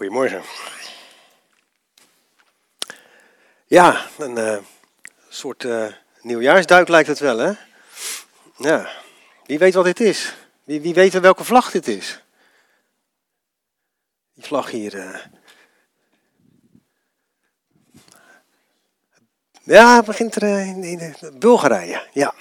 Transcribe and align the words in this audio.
Goedemorgen. 0.00 0.42
Ja, 3.66 4.06
een 4.18 4.38
uh, 4.38 4.58
soort 5.28 5.64
uh, 5.64 5.86
nieuwjaarsduik 6.20 6.88
lijkt 6.88 7.08
het 7.08 7.18
wel, 7.18 7.38
hè? 7.38 7.52
Ja. 8.56 8.90
Wie 9.46 9.58
weet 9.58 9.74
wat 9.74 9.84
dit 9.84 10.00
is? 10.00 10.34
Wie, 10.64 10.80
wie 10.80 10.94
weet 10.94 11.12
welke 11.12 11.44
vlag 11.44 11.70
dit 11.70 11.88
is? 11.88 12.22
Die 14.34 14.44
vlag 14.44 14.70
hier. 14.70 14.94
Uh... 14.94 15.18
Ja, 19.62 19.96
het 19.96 20.04
begint 20.04 20.34
er 20.34 20.42
in 20.66 21.16
Bulgarije. 21.38 22.08
Ja, 22.12 22.34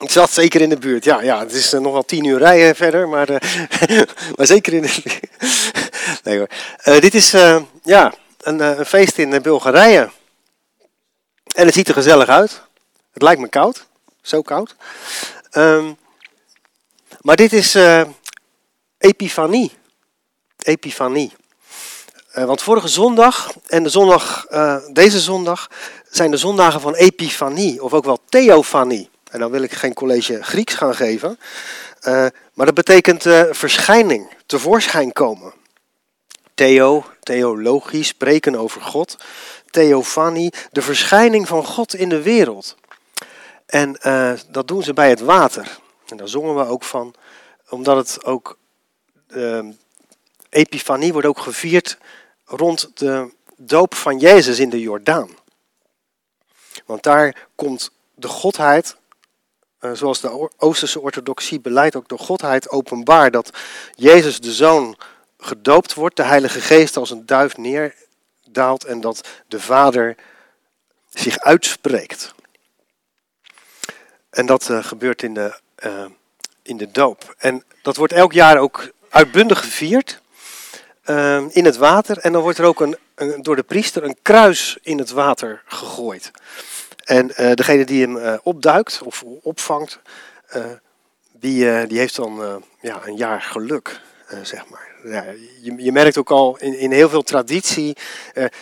ik 0.00 0.10
zat 0.10 0.30
zeker 0.30 0.60
in 0.60 0.68
de 0.68 0.78
buurt, 0.78 1.04
ja. 1.04 1.20
ja 1.20 1.38
het 1.38 1.52
is 1.52 1.74
uh, 1.74 1.80
nog 1.80 1.92
wel 1.92 2.02
tien 2.02 2.24
uur 2.24 2.38
rijden 2.38 2.76
verder, 2.76 3.08
maar, 3.08 3.30
uh, 3.30 3.38
maar 4.36 4.46
zeker 4.46 4.72
in 4.72 4.82
de 4.82 5.00
buurt. 5.04 5.20
nee 6.24 6.38
hoor. 6.38 6.48
Uh, 6.84 7.00
dit 7.00 7.14
is 7.14 7.30
ja, 7.82 8.14
een, 8.40 8.60
een, 8.60 8.86
feest 8.86 9.18
in 9.18 9.42
Bulgarije. 9.42 10.10
En 11.54 11.66
het 11.66 11.74
ziet 11.74 11.88
er 11.88 11.94
gezellig 11.94 12.28
uit. 12.28 12.62
Het 13.12 13.22
lijkt 13.22 13.40
me 13.40 13.48
koud. 13.48 13.86
Zo 14.22 14.42
koud. 14.42 14.76
Um, 15.52 15.96
maar 17.20 17.36
dit 17.36 17.52
is 17.52 17.76
Epifanie. 18.98 19.72
Epifanie. 20.58 21.32
want 22.32 22.62
vorige 22.62 22.88
zondag 22.88 23.52
en 23.66 23.82
de 23.82 23.88
zondag, 23.88 24.46
deze 24.92 25.20
zondag 25.20 25.70
zijn 26.10 26.30
de 26.30 26.36
zondagen 26.36 26.80
van 26.80 26.94
Epifanie, 26.94 27.82
of 27.82 27.92
ook 27.92 28.04
wel 28.04 28.18
Theofanie. 28.28 29.10
En 29.30 29.38
dan 29.38 29.50
wil 29.50 29.62
ik 29.62 29.72
geen 29.72 29.94
college 29.94 30.42
Grieks 30.42 30.74
gaan 30.74 30.94
geven. 30.94 31.38
Uh, 32.02 32.26
maar 32.54 32.66
dat 32.66 32.74
betekent 32.74 33.24
uh, 33.26 33.42
verschijning, 33.50 34.30
tevoorschijn 34.46 35.12
komen. 35.12 35.52
Theo, 36.54 37.04
theologisch, 37.20 38.08
spreken 38.08 38.56
over 38.56 38.80
God. 38.80 39.16
Theofanie, 39.70 40.52
de 40.72 40.82
verschijning 40.82 41.48
van 41.48 41.64
God 41.64 41.94
in 41.94 42.08
de 42.08 42.22
wereld. 42.22 42.76
En 43.66 43.98
uh, 44.02 44.32
dat 44.48 44.68
doen 44.68 44.82
ze 44.82 44.92
bij 44.92 45.08
het 45.08 45.20
water. 45.20 45.78
En 46.06 46.16
daar 46.16 46.28
zongen 46.28 46.56
we 46.56 46.66
ook 46.66 46.84
van, 46.84 47.14
omdat 47.68 47.96
het 47.96 48.24
ook. 48.24 48.58
Epifanie 50.48 51.12
wordt 51.12 51.28
ook 51.28 51.38
gevierd 51.38 51.98
rond 52.44 52.90
de 52.94 53.30
doop 53.56 53.94
van 53.94 54.18
Jezus 54.18 54.58
in 54.58 54.70
de 54.70 54.80
Jordaan. 54.80 55.30
Want 56.86 57.02
daar 57.02 57.48
komt 57.54 57.90
de 58.14 58.28
godheid 58.28 58.96
zoals 59.92 60.20
de 60.20 60.50
Oosterse 60.56 61.00
orthodoxie 61.00 61.60
beleidt, 61.60 61.96
ook 61.96 62.08
de 62.08 62.18
Godheid 62.18 62.68
openbaar. 62.68 63.30
Dat 63.30 63.50
Jezus 63.94 64.40
de 64.40 64.52
Zoon 64.52 64.96
gedoopt 65.38 65.94
wordt, 65.94 66.16
de 66.16 66.22
Heilige 66.22 66.60
Geest 66.60 66.96
als 66.96 67.10
een 67.10 67.26
duif 67.26 67.56
neerdaalt 67.56 68.84
en 68.84 69.00
dat 69.00 69.28
de 69.48 69.60
Vader 69.60 70.16
zich 71.08 71.38
uitspreekt. 71.38 72.34
En 74.30 74.46
dat 74.46 74.68
uh, 74.68 74.84
gebeurt 74.84 75.22
in 75.22 75.34
de, 75.34 75.60
uh, 75.86 76.04
in 76.62 76.76
de 76.76 76.90
doop. 76.90 77.34
En 77.38 77.64
dat 77.82 77.96
wordt 77.96 78.12
elk 78.12 78.32
jaar 78.32 78.58
ook 78.58 78.90
uitbundig 79.08 79.60
gevierd 79.60 80.20
in 81.50 81.64
het 81.64 81.76
water. 81.76 82.18
En 82.18 82.32
dan 82.32 82.42
wordt 82.42 82.58
er 82.58 82.64
ook 82.64 82.80
een, 82.80 82.96
door 83.42 83.56
de 83.56 83.62
priester 83.62 84.04
een 84.04 84.16
kruis 84.22 84.78
in 84.82 84.98
het 84.98 85.10
water 85.10 85.62
gegooid. 85.66 86.30
En 87.10 87.30
uh, 87.40 87.52
degene 87.54 87.84
die 87.84 88.02
hem 88.02 88.16
uh, 88.16 88.34
opduikt 88.42 89.00
of 89.04 89.24
opvangt, 89.42 89.98
uh, 90.56 90.64
die, 91.32 91.86
die 91.86 91.98
heeft 91.98 92.16
dan 92.16 92.64
ja, 92.80 93.00
een 93.06 93.16
jaar 93.16 93.42
geluk, 93.42 94.00
zeg 94.42 94.68
maar. 94.68 94.88
Ja, 95.04 95.24
je, 95.62 95.74
je, 95.76 95.92
merkt 95.92 96.18
ook 96.18 96.30
al 96.30 96.56
in, 96.58 96.78
in 96.78 96.92
heel 96.92 97.08
veel 97.08 97.22
traditie 97.22 97.96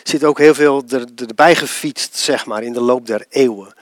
zit 0.03 0.25
ook 0.25 0.39
heel 0.39 0.55
veel 0.55 0.83
er, 0.89 1.05
erbij 1.29 1.55
gefietst, 1.55 2.17
zeg 2.17 2.47
maar, 2.47 2.63
in 2.63 2.73
de 2.73 2.81
loop 2.81 3.07
der 3.07 3.25
eeuwen. 3.29 3.75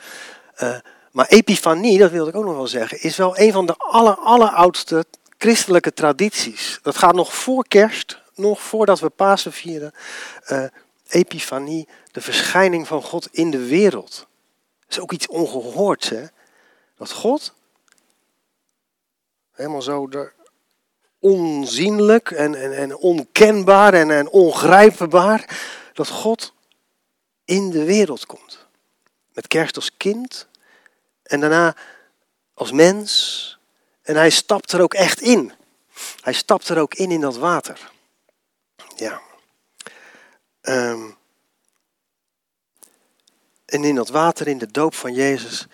maar 1.11 1.27
epifanie, 1.27 1.99
dat 1.99 2.11
wilde 2.11 2.31
ik 2.31 2.37
ook 2.37 2.45
nog 2.45 2.57
wel 2.57 2.67
zeggen, 2.67 3.03
is 3.03 3.17
wel 3.17 3.39
een 3.39 3.53
van 3.53 3.67
de 3.67 3.75
aller, 3.77 4.15
alleroudste 4.15 5.05
christelijke 5.39 5.93
tradities. 5.93 6.79
Dat 6.83 6.97
gaat 6.97 7.15
nog 7.15 7.35
voor 7.35 7.65
kerst, 7.69 8.21
nog 8.35 8.61
voordat 8.61 9.01
we 9.01 9.09
Pasen 9.09 9.53
vieren. 9.53 9.93
epifanie, 11.09 11.89
de 12.13 12.21
verschijning 12.21 12.87
van 12.87 13.03
God 13.03 13.29
in 13.33 13.51
de 13.51 13.67
wereld. 13.67 14.27
Is 14.89 15.01
ook 15.01 15.13
iets 15.13 15.27
ongehoords, 15.27 16.09
hè? 16.09 16.25
Dat 16.97 17.13
God 17.13 17.55
helemaal 19.53 19.83
zo 19.83 20.09
onzienlijk 21.19 22.31
en, 22.31 22.55
en, 22.55 22.77
en 22.77 22.97
onkenbaar 22.97 23.95
en, 23.95 24.11
en 24.11 24.29
ongrijpbaar, 24.29 25.59
dat 25.93 26.09
God 26.09 26.53
in 27.45 27.71
de 27.71 27.85
wereld 27.85 28.27
komt. 28.27 28.67
Met 29.33 29.47
kerst 29.47 29.77
als 29.77 29.97
kind 29.97 30.49
en 31.23 31.41
daarna 31.41 31.77
als 32.55 32.73
mens. 32.73 33.59
En 34.03 34.17
hij 34.17 34.31
stapt 34.31 34.73
er 34.73 34.81
ook 34.81 34.95
echt 34.95 35.21
in. 35.21 35.53
Hij 36.21 36.33
stapt 36.33 36.69
er 36.69 36.79
ook 36.79 36.95
in 36.95 37.11
in 37.11 37.21
dat 37.21 37.37
water. 37.37 37.91
Ja. 38.97 39.21
Um, 40.63 41.17
en 43.77 43.85
in 43.85 43.95
dat 43.95 44.09
water, 44.09 44.49
in 44.49 44.59
de 44.59 44.71
doop 44.71 44.95
van 44.95 45.13
Jezus, 45.13 45.67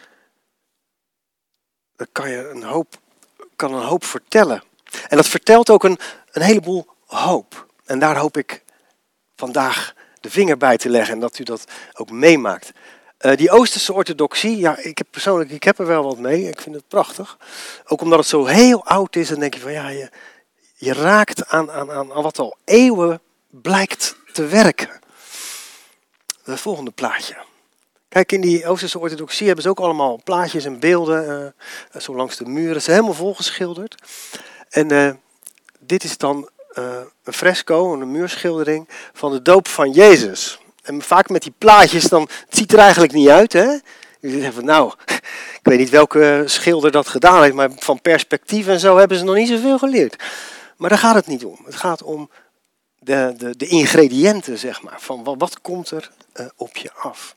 kan 2.13 2.31
je 2.31 2.49
een 2.49 2.63
hoop, 2.63 2.99
kan 3.57 3.75
een 3.75 3.87
hoop 3.87 4.05
vertellen. 4.05 4.63
En 5.09 5.17
dat 5.17 5.29
vertelt 5.29 5.71
ook 5.71 5.85
een, 5.85 5.99
een 6.31 6.43
heleboel 6.43 6.87
hoop. 7.07 7.67
En 7.85 7.99
daar 7.99 8.17
hoop 8.17 8.37
ik 8.37 8.63
vandaag 9.37 9.95
de 10.21 10.31
vinger 10.31 10.57
bij 10.57 10.77
te 10.77 10.89
leggen 10.89 11.15
en 11.15 11.21
dat 11.21 11.39
u 11.39 11.45
dat 11.45 11.65
ook 11.93 12.11
meemaakt. 12.11 12.73
Uh, 13.21 13.37
die 13.37 13.51
Oosterse 13.51 13.93
orthodoxie, 13.93 14.57
ja, 14.57 14.77
ik 14.79 14.99
heb 14.99 15.07
persoonlijk 15.11 15.51
ik 15.51 15.63
heb 15.63 15.79
er 15.79 15.87
wel 15.87 16.05
wat 16.05 16.19
mee. 16.19 16.49
Ik 16.49 16.61
vind 16.61 16.75
het 16.75 16.89
prachtig. 16.89 17.39
Ook 17.87 18.01
omdat 18.01 18.19
het 18.19 18.29
zo 18.29 18.45
heel 18.45 18.85
oud 18.85 19.17
is, 19.17 19.29
dan 19.29 19.41
denk 19.41 19.55
je 19.55 19.61
van 19.61 19.73
ja, 19.73 19.89
je, 19.89 20.11
je 20.75 20.93
raakt 20.93 21.49
aan, 21.49 21.71
aan, 21.71 21.91
aan 21.91 22.09
wat 22.09 22.39
al 22.39 22.57
eeuwen 22.65 23.21
blijkt 23.51 24.17
te 24.33 24.47
werken. 24.47 25.01
Het 26.45 26.61
volgende 26.61 26.91
plaatje. 26.91 27.51
Kijk, 28.13 28.33
in 28.33 28.41
die 28.41 28.67
Oosterse 28.67 28.99
orthodoxie 28.99 29.47
hebben 29.47 29.65
ze 29.65 29.71
ook 29.71 29.81
allemaal 29.81 30.21
plaatjes 30.25 30.65
en 30.65 30.79
beelden, 30.79 31.55
uh, 31.95 32.01
zo 32.01 32.17
langs 32.17 32.37
de 32.37 32.45
muren. 32.45 32.75
Ze 32.75 32.81
zijn 32.81 32.97
helemaal 32.97 33.17
volgeschilderd. 33.17 33.95
En 34.69 34.93
uh, 34.93 35.11
dit 35.79 36.05
is 36.05 36.19
dan 36.19 36.49
een 37.23 37.33
fresco, 37.33 37.93
een 37.93 38.11
muurschildering 38.11 38.89
van 39.13 39.33
de 39.33 39.43
doop 39.43 39.69
van 39.69 39.91
Jezus. 39.91 40.59
En 40.83 41.03
vaak 41.03 41.29
met 41.29 41.43
die 41.43 41.55
plaatjes, 41.59 42.05
dan, 42.05 42.23
het 42.23 42.57
ziet 42.57 42.73
er 42.73 42.79
eigenlijk 42.79 43.13
niet 43.13 43.29
uit, 43.29 43.53
hè? 43.53 43.79
Je 44.21 44.41
zegt 44.41 44.55
van, 44.55 44.65
nou, 44.65 44.93
ik 45.61 45.61
weet 45.63 45.79
niet 45.79 45.91
welke 45.91 46.43
schilder 46.47 46.91
dat 46.91 47.09
gedaan 47.09 47.43
heeft, 47.43 47.55
maar 47.55 47.71
van 47.77 48.01
perspectief 48.01 48.67
en 48.67 48.81
zo 48.81 48.97
hebben 48.97 49.19
ze 49.19 49.25
nog 49.25 49.35
niet 49.35 49.49
zoveel 49.49 49.79
geleerd. 49.79 50.23
Maar 50.77 50.89
daar 50.89 50.99
gaat 50.99 51.15
het 51.15 51.27
niet 51.27 51.45
om. 51.45 51.59
Het 51.65 51.77
gaat 51.77 52.03
om 52.03 52.31
de, 52.99 53.35
de, 53.37 53.57
de 53.57 53.67
ingrediënten, 53.67 54.59
zeg 54.59 54.83
maar. 54.83 55.01
Van 55.01 55.25
wat, 55.25 55.35
wat 55.39 55.61
komt 55.61 55.91
er 55.91 56.11
op 56.57 56.77
je 56.77 56.93
af? 56.93 57.35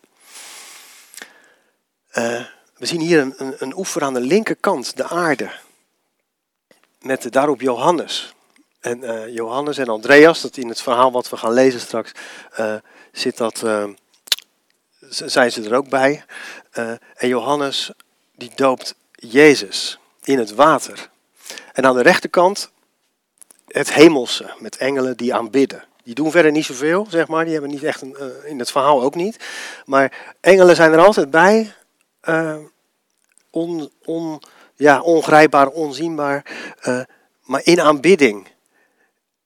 Uh, 2.18 2.42
we 2.78 2.86
zien 2.86 3.00
hier 3.00 3.20
een, 3.20 3.34
een, 3.38 3.56
een, 3.58 3.78
oever 3.78 4.04
aan 4.04 4.14
de 4.14 4.20
linkerkant, 4.20 4.98
de 4.98 5.08
aarde. 5.08 5.52
Met 7.02 7.32
daarop 7.32 7.62
Johannes. 7.62 8.34
En 8.80 9.04
uh, 9.04 9.34
Johannes 9.34 9.78
en 9.78 9.88
Andreas, 9.88 10.42
dat 10.42 10.58
in 10.58 10.68
het 10.68 10.82
verhaal 10.82 11.12
wat 11.12 11.30
we 11.30 11.38
gaan 11.38 11.54
lezen 11.54 11.80
straks, 11.80 12.12
zit 13.12 13.38
dat, 13.38 13.64
zijn 15.10 15.52
ze 15.52 15.64
er 15.64 15.76
ook 15.76 15.90
bij. 15.90 16.26
en 17.16 17.28
Johannes, 17.28 17.92
die 18.36 18.52
doopt 18.56 18.96
Jezus 19.12 20.00
in 20.24 20.40
het 20.40 20.54
water. 20.54 21.10
En 21.74 21.86
aan 21.86 21.96
de 21.96 22.02
rechterkant 22.02 22.72
het 23.68 23.94
hemelse, 23.94 24.54
met 24.60 24.78
engelen 24.78 25.18
die 25.18 25.34
aanbidden. 25.34 25.84
Die 26.04 26.16
doen 26.16 26.32
verder 26.32 26.52
niet 26.52 26.66
zoveel, 26.66 27.08
zeg 27.10 27.28
maar. 27.28 27.44
Die 27.44 27.54
hebben 27.54 27.72
niet 27.72 27.84
echt 27.84 28.02
een, 28.02 28.18
in 28.44 28.60
het 28.60 28.72
verhaal 28.72 29.02
ook 29.02 29.16
niet. 29.16 29.44
Maar 29.86 30.36
engelen 30.40 30.76
zijn 30.76 30.94
er 30.94 31.06
altijd 31.06 31.30
bij 31.30 31.74
uh, 32.30 32.58
on, 33.50 33.92
on, 34.06 34.42
ja, 34.76 35.02
ongrijpbaar, 35.02 35.68
onzienbaar, 35.68 36.46
uh, 36.84 37.02
maar 37.44 37.62
in 37.64 37.82
aanbidding. 37.82 38.48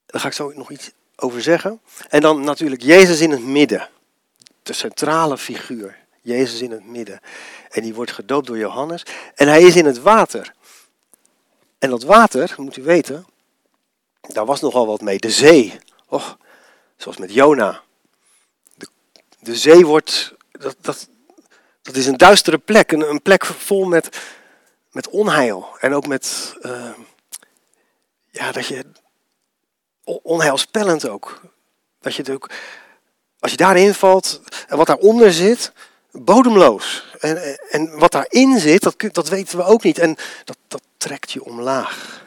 Daar 0.06 0.20
ga 0.20 0.26
ik 0.26 0.34
zo 0.34 0.52
nog 0.54 0.70
iets 0.70 0.90
over 1.16 1.42
zeggen. 1.42 1.80
En 2.08 2.20
dan 2.20 2.44
natuurlijk 2.44 2.82
Jezus 2.82 3.20
in 3.20 3.30
het 3.30 3.44
midden. 3.44 3.88
De 4.62 4.72
centrale 4.72 5.38
figuur. 5.38 5.98
Jezus 6.22 6.60
in 6.60 6.70
het 6.70 6.86
midden. 6.86 7.20
En 7.68 7.82
die 7.82 7.94
wordt 7.94 8.12
gedoopt 8.12 8.46
door 8.46 8.58
Johannes. 8.58 9.02
En 9.34 9.48
hij 9.48 9.62
is 9.62 9.76
in 9.76 9.84
het 9.84 10.02
water. 10.02 10.54
En 11.78 11.90
dat 11.90 12.02
water, 12.02 12.54
moet 12.56 12.76
u 12.76 12.82
weten, 12.82 13.26
daar 14.20 14.46
was 14.46 14.60
nogal 14.60 14.86
wat 14.86 15.00
mee. 15.00 15.18
De 15.18 15.30
zee. 15.30 15.78
Och, 16.08 16.38
zoals 16.96 17.16
met 17.16 17.32
Jona. 17.32 17.82
De, 18.74 18.88
de 19.40 19.56
zee 19.56 19.86
wordt, 19.86 20.34
dat, 20.50 20.76
dat, 20.80 21.08
dat 21.90 21.98
is 21.98 22.06
een 22.06 22.16
duistere 22.16 22.58
plek, 22.58 22.92
een, 22.92 23.22
plek 23.22 23.44
vol 23.44 23.84
met, 23.84 24.18
met 24.90 25.08
onheil. 25.08 25.68
En 25.80 25.94
ook 25.94 26.06
met, 26.06 26.54
uh, 26.62 26.90
ja, 28.30 28.52
dat 28.52 28.66
je, 28.66 28.84
onheilspellend 30.04 31.08
ook. 31.08 31.40
Dat 32.00 32.14
je 32.14 32.22
het 32.22 32.30
ook, 32.30 32.50
als 33.38 33.50
je 33.50 33.56
daarin 33.56 33.94
valt, 33.94 34.40
en 34.68 34.76
wat 34.76 34.86
daaronder 34.86 35.32
zit, 35.32 35.72
bodemloos. 36.12 37.04
En, 37.20 37.58
en 37.70 37.98
wat 37.98 38.12
daarin 38.12 38.58
zit, 38.58 38.82
dat, 38.82 38.94
dat 39.12 39.28
weten 39.28 39.58
we 39.58 39.64
ook 39.64 39.82
niet. 39.82 39.98
En 39.98 40.16
dat, 40.44 40.56
dat 40.68 40.82
trekt 40.96 41.32
je 41.32 41.44
omlaag. 41.44 42.24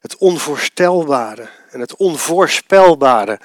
Het 0.00 0.16
onvoorstelbare 0.16 1.48
en 1.70 1.80
het 1.80 1.96
onvoorspelbare. 1.96 3.40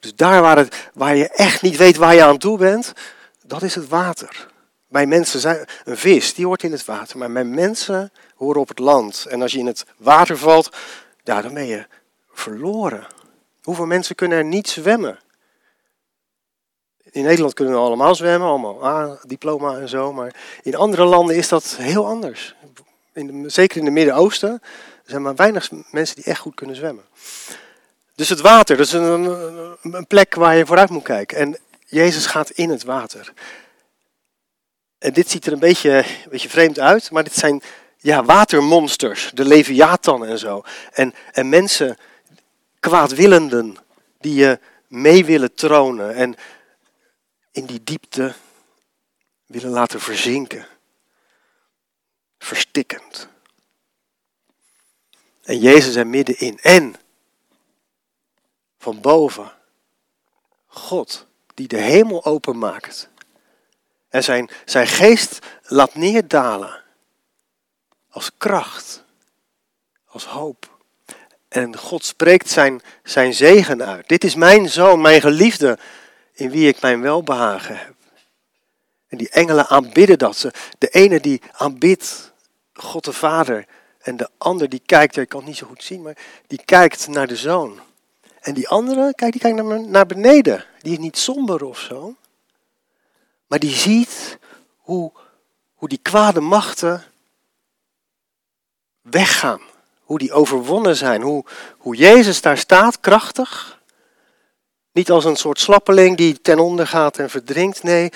Dus 0.00 0.14
daar 0.14 0.42
waar, 0.42 0.56
het, 0.56 0.90
waar 0.94 1.16
je 1.16 1.28
echt 1.28 1.62
niet 1.62 1.76
weet 1.76 1.96
waar 1.96 2.14
je 2.14 2.24
aan 2.24 2.38
toe 2.38 2.58
bent, 2.58 2.92
dat 3.42 3.62
is 3.62 3.74
het 3.74 3.88
water. 3.88 4.52
Bij 4.94 5.06
mensen 5.06 5.40
zijn 5.40 5.66
een 5.84 5.96
vis, 5.96 6.34
die 6.34 6.46
hoort 6.46 6.62
in 6.62 6.72
het 6.72 6.84
water, 6.84 7.18
maar 7.18 7.30
mijn 7.30 7.54
mensen 7.54 8.12
horen 8.34 8.60
op 8.60 8.68
het 8.68 8.78
land. 8.78 9.26
En 9.28 9.42
als 9.42 9.52
je 9.52 9.58
in 9.58 9.66
het 9.66 9.86
water 9.96 10.38
valt, 10.38 10.76
ja, 11.24 11.42
dan 11.42 11.54
ben 11.54 11.66
je 11.66 11.86
verloren. 12.32 13.06
Hoeveel 13.62 13.86
mensen 13.86 14.14
kunnen 14.14 14.38
er 14.38 14.44
niet 14.44 14.68
zwemmen? 14.68 15.18
In 17.10 17.22
Nederland 17.22 17.54
kunnen 17.54 17.74
we 17.74 17.80
allemaal 17.80 18.14
zwemmen, 18.14 18.48
allemaal 18.48 18.86
A-diploma 18.86 19.78
en 19.78 19.88
zo, 19.88 20.12
maar 20.12 20.34
in 20.62 20.74
andere 20.74 21.04
landen 21.04 21.36
is 21.36 21.48
dat 21.48 21.76
heel 21.76 22.06
anders. 22.06 22.54
In 23.12 23.50
zeker 23.50 23.78
in 23.78 23.84
het 23.84 23.94
Midden-Oosten 23.94 24.62
zijn 25.04 25.22
maar 25.22 25.34
weinig 25.34 25.70
mensen 25.90 26.16
die 26.16 26.24
echt 26.24 26.40
goed 26.40 26.54
kunnen 26.54 26.76
zwemmen. 26.76 27.04
Dus 28.14 28.28
het 28.28 28.40
water, 28.40 28.76
dat 28.76 28.86
is 28.86 28.92
een, 28.92 29.24
een 29.82 30.06
plek 30.06 30.34
waar 30.34 30.56
je 30.56 30.66
vooruit 30.66 30.90
moet 30.90 31.02
kijken. 31.02 31.38
En 31.38 31.58
Jezus 31.86 32.26
gaat 32.26 32.50
in 32.50 32.70
het 32.70 32.84
water. 32.84 33.32
En 35.04 35.12
dit 35.12 35.30
ziet 35.30 35.46
er 35.46 35.52
een 35.52 35.58
beetje, 35.58 35.96
een 35.96 36.30
beetje 36.30 36.48
vreemd 36.48 36.78
uit, 36.78 37.10
maar 37.10 37.24
dit 37.24 37.34
zijn 37.34 37.62
ja, 37.96 38.24
watermonsters, 38.24 39.30
de 39.34 39.44
leviathan 39.44 40.26
en 40.26 40.38
zo. 40.38 40.62
En, 40.92 41.14
en 41.32 41.48
mensen, 41.48 41.96
kwaadwillenden, 42.80 43.76
die 44.18 44.34
je 44.34 44.58
mee 44.86 45.24
willen 45.24 45.54
tronen 45.54 46.14
en 46.14 46.36
in 47.50 47.64
die 47.64 47.84
diepte 47.84 48.34
willen 49.46 49.70
laten 49.70 50.00
verzinken. 50.00 50.66
Verstikkend. 52.38 53.28
En 55.42 55.58
Jezus 55.58 55.94
er 55.94 56.06
middenin. 56.06 56.58
En 56.58 56.94
van 58.78 59.00
boven 59.00 59.52
God 60.66 61.26
die 61.54 61.68
de 61.68 61.80
hemel 61.80 62.24
openmaakt. 62.24 63.08
En 64.14 64.24
zijn, 64.24 64.50
zijn 64.64 64.86
geest 64.86 65.38
laat 65.62 65.94
neerdalen. 65.94 66.82
Als 68.10 68.30
kracht. 68.38 69.04
Als 70.06 70.24
hoop. 70.24 70.78
En 71.48 71.76
God 71.76 72.04
spreekt 72.04 72.50
zijn, 72.50 72.82
zijn 73.02 73.34
zegen 73.34 73.84
uit. 73.84 74.08
Dit 74.08 74.24
is 74.24 74.34
mijn 74.34 74.68
zoon, 74.68 75.00
mijn 75.00 75.20
geliefde, 75.20 75.78
in 76.32 76.50
wie 76.50 76.68
ik 76.68 76.80
mijn 76.80 77.00
welbehagen 77.00 77.76
heb. 77.76 77.94
En 79.08 79.18
die 79.18 79.28
engelen 79.28 79.66
aanbidden 79.66 80.18
dat. 80.18 80.36
Ze, 80.36 80.52
de 80.78 80.88
ene 80.88 81.20
die 81.20 81.42
aanbidt 81.52 82.32
God 82.72 83.04
de 83.04 83.12
Vader. 83.12 83.66
En 84.00 84.16
de 84.16 84.28
ander 84.38 84.68
die 84.68 84.82
kijkt, 84.86 85.16
ik 85.16 85.28
kan 85.28 85.38
het 85.38 85.48
niet 85.48 85.58
zo 85.58 85.66
goed 85.66 85.82
zien, 85.82 86.02
maar 86.02 86.16
die 86.46 86.62
kijkt 86.64 87.08
naar 87.08 87.26
de 87.26 87.36
zoon. 87.36 87.80
En 88.40 88.54
die 88.54 88.68
andere, 88.68 89.14
kijk, 89.14 89.32
die 89.32 89.40
kijkt 89.40 89.62
naar, 89.62 89.80
naar 89.80 90.06
beneden. 90.06 90.64
Die 90.80 90.92
is 90.92 90.98
niet 90.98 91.18
somber 91.18 91.64
of 91.64 91.78
zo. 91.78 92.16
Maar 93.46 93.58
die 93.58 93.74
ziet 93.74 94.38
hoe, 94.76 95.12
hoe 95.74 95.88
die 95.88 95.98
kwade 96.02 96.40
machten 96.40 97.04
weggaan. 99.02 99.60
Hoe 100.00 100.18
die 100.18 100.32
overwonnen 100.32 100.96
zijn. 100.96 101.22
Hoe, 101.22 101.44
hoe 101.78 101.96
Jezus 101.96 102.40
daar 102.40 102.58
staat, 102.58 103.00
krachtig. 103.00 103.80
Niet 104.92 105.10
als 105.10 105.24
een 105.24 105.36
soort 105.36 105.60
slappeling 105.60 106.16
die 106.16 106.40
ten 106.40 106.58
onder 106.58 106.86
gaat 106.86 107.18
en 107.18 107.30
verdrinkt. 107.30 107.82
Nee, 107.82 108.12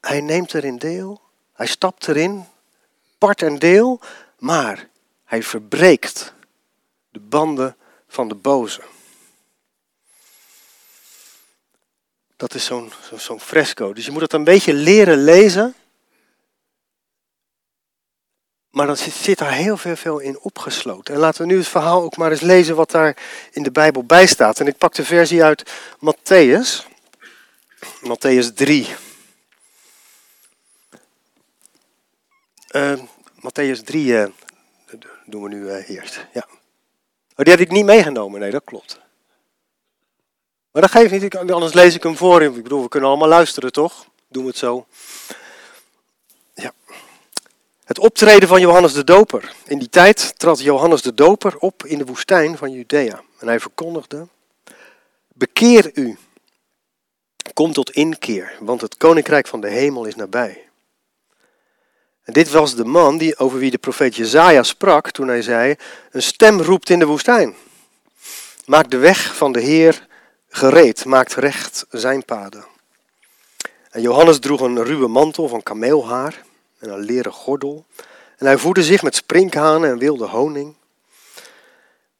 hij 0.00 0.20
neemt 0.20 0.54
erin 0.54 0.78
deel. 0.78 1.20
Hij 1.52 1.66
stapt 1.66 2.08
erin, 2.08 2.44
part 3.18 3.42
en 3.42 3.58
deel. 3.58 4.00
Maar 4.38 4.88
hij 5.24 5.42
verbreekt 5.42 6.32
de 7.10 7.20
banden 7.20 7.76
van 8.08 8.28
de 8.28 8.34
boze. 8.34 8.82
Dat 12.38 12.54
is 12.54 12.70
zo'n 13.16 13.40
fresco. 13.40 13.92
Dus 13.92 14.04
je 14.04 14.10
moet 14.10 14.22
het 14.22 14.32
een 14.32 14.44
beetje 14.44 14.72
leren 14.72 15.24
lezen. 15.24 15.74
Maar 18.70 18.86
dan 18.86 18.96
zit, 18.96 19.12
zit 19.12 19.38
daar 19.38 19.52
heel 19.52 19.76
veel, 19.76 19.96
veel 19.96 20.18
in 20.18 20.38
opgesloten. 20.40 21.14
En 21.14 21.20
laten 21.20 21.40
we 21.40 21.46
nu 21.46 21.56
het 21.56 21.68
verhaal 21.68 22.02
ook 22.02 22.16
maar 22.16 22.30
eens 22.30 22.40
lezen 22.40 22.76
wat 22.76 22.90
daar 22.90 23.16
in 23.50 23.62
de 23.62 23.70
Bijbel 23.70 24.04
bij 24.04 24.26
staat. 24.26 24.60
En 24.60 24.66
ik 24.66 24.78
pak 24.78 24.94
de 24.94 25.04
versie 25.04 25.44
uit 25.44 25.70
Matthäus. 25.96 26.86
Matthäus 27.80 28.54
3. 28.54 28.86
Uh, 32.70 32.98
Matthäus 33.34 33.82
3 33.84 34.04
uh, 34.04 34.26
doen 35.24 35.42
we 35.42 35.48
nu 35.48 35.62
uh, 35.62 35.88
eerst. 35.90 36.26
Ja. 36.32 36.46
Oh, 37.36 37.44
die 37.44 37.50
heb 37.50 37.60
ik 37.60 37.70
niet 37.70 37.84
meegenomen. 37.84 38.40
Nee, 38.40 38.50
dat 38.50 38.64
klopt. 38.64 39.00
Maar 40.78 40.88
dat 40.90 41.00
geeft 41.00 41.22
niet, 41.22 41.36
anders 41.36 41.72
lees 41.72 41.94
ik 41.94 42.02
hem 42.02 42.16
voor. 42.16 42.42
Ik 42.42 42.62
bedoel, 42.62 42.82
we 42.82 42.88
kunnen 42.88 43.08
allemaal 43.08 43.28
luisteren, 43.28 43.72
toch? 43.72 44.06
Doen 44.28 44.42
we 44.42 44.48
het 44.48 44.58
zo. 44.58 44.86
Ja. 46.54 46.72
Het 47.84 47.98
optreden 47.98 48.48
van 48.48 48.60
Johannes 48.60 48.92
de 48.92 49.04
Doper. 49.04 49.54
In 49.64 49.78
die 49.78 49.88
tijd 49.88 50.38
trad 50.38 50.60
Johannes 50.60 51.02
de 51.02 51.14
Doper 51.14 51.56
op 51.58 51.84
in 51.84 51.98
de 51.98 52.04
woestijn 52.04 52.56
van 52.56 52.72
Judea. 52.72 53.22
En 53.38 53.46
hij 53.46 53.60
verkondigde, 53.60 54.26
bekeer 55.28 55.90
u, 55.94 56.18
kom 57.54 57.72
tot 57.72 57.90
inkeer, 57.90 58.52
want 58.60 58.80
het 58.80 58.96
koninkrijk 58.96 59.46
van 59.46 59.60
de 59.60 59.68
hemel 59.68 60.04
is 60.04 60.14
nabij. 60.14 60.68
En 62.24 62.32
dit 62.32 62.50
was 62.50 62.74
de 62.74 62.84
man 62.84 63.18
die, 63.18 63.38
over 63.38 63.58
wie 63.58 63.70
de 63.70 63.78
profeet 63.78 64.16
Jezaja 64.16 64.62
sprak 64.62 65.10
toen 65.10 65.28
hij 65.28 65.42
zei, 65.42 65.76
een 66.10 66.22
stem 66.22 66.60
roept 66.60 66.90
in 66.90 66.98
de 66.98 67.06
woestijn. 67.06 67.54
Maak 68.64 68.90
de 68.90 68.98
weg 68.98 69.36
van 69.36 69.52
de 69.52 69.60
Heer 69.60 70.06
gereed, 70.48 71.04
maakt 71.04 71.34
recht 71.34 71.86
zijn 71.90 72.24
paden. 72.24 72.64
En 73.90 74.00
Johannes 74.00 74.38
droeg 74.38 74.60
een 74.60 74.84
ruwe 74.84 75.08
mantel 75.08 75.48
van 75.48 75.62
kameelhaar 75.62 76.42
en 76.78 76.90
een 76.90 77.00
leren 77.00 77.32
gordel. 77.32 77.86
En 78.36 78.46
hij 78.46 78.58
voedde 78.58 78.82
zich 78.82 79.02
met 79.02 79.14
sprinkhanen 79.14 79.90
en 79.90 79.98
wilde 79.98 80.26
honing. 80.26 80.74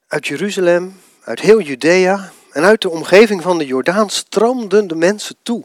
Uit 0.06 0.26
Jeruzalem, 0.26 1.00
uit 1.20 1.40
heel 1.40 1.60
Judea 1.60 2.32
en 2.50 2.64
uit 2.64 2.82
de 2.82 2.90
omgeving 2.90 3.42
van 3.42 3.58
de 3.58 3.66
Jordaan 3.66 4.10
stroomden 4.10 4.86
de 4.86 4.94
mensen 4.94 5.36
toe. 5.42 5.64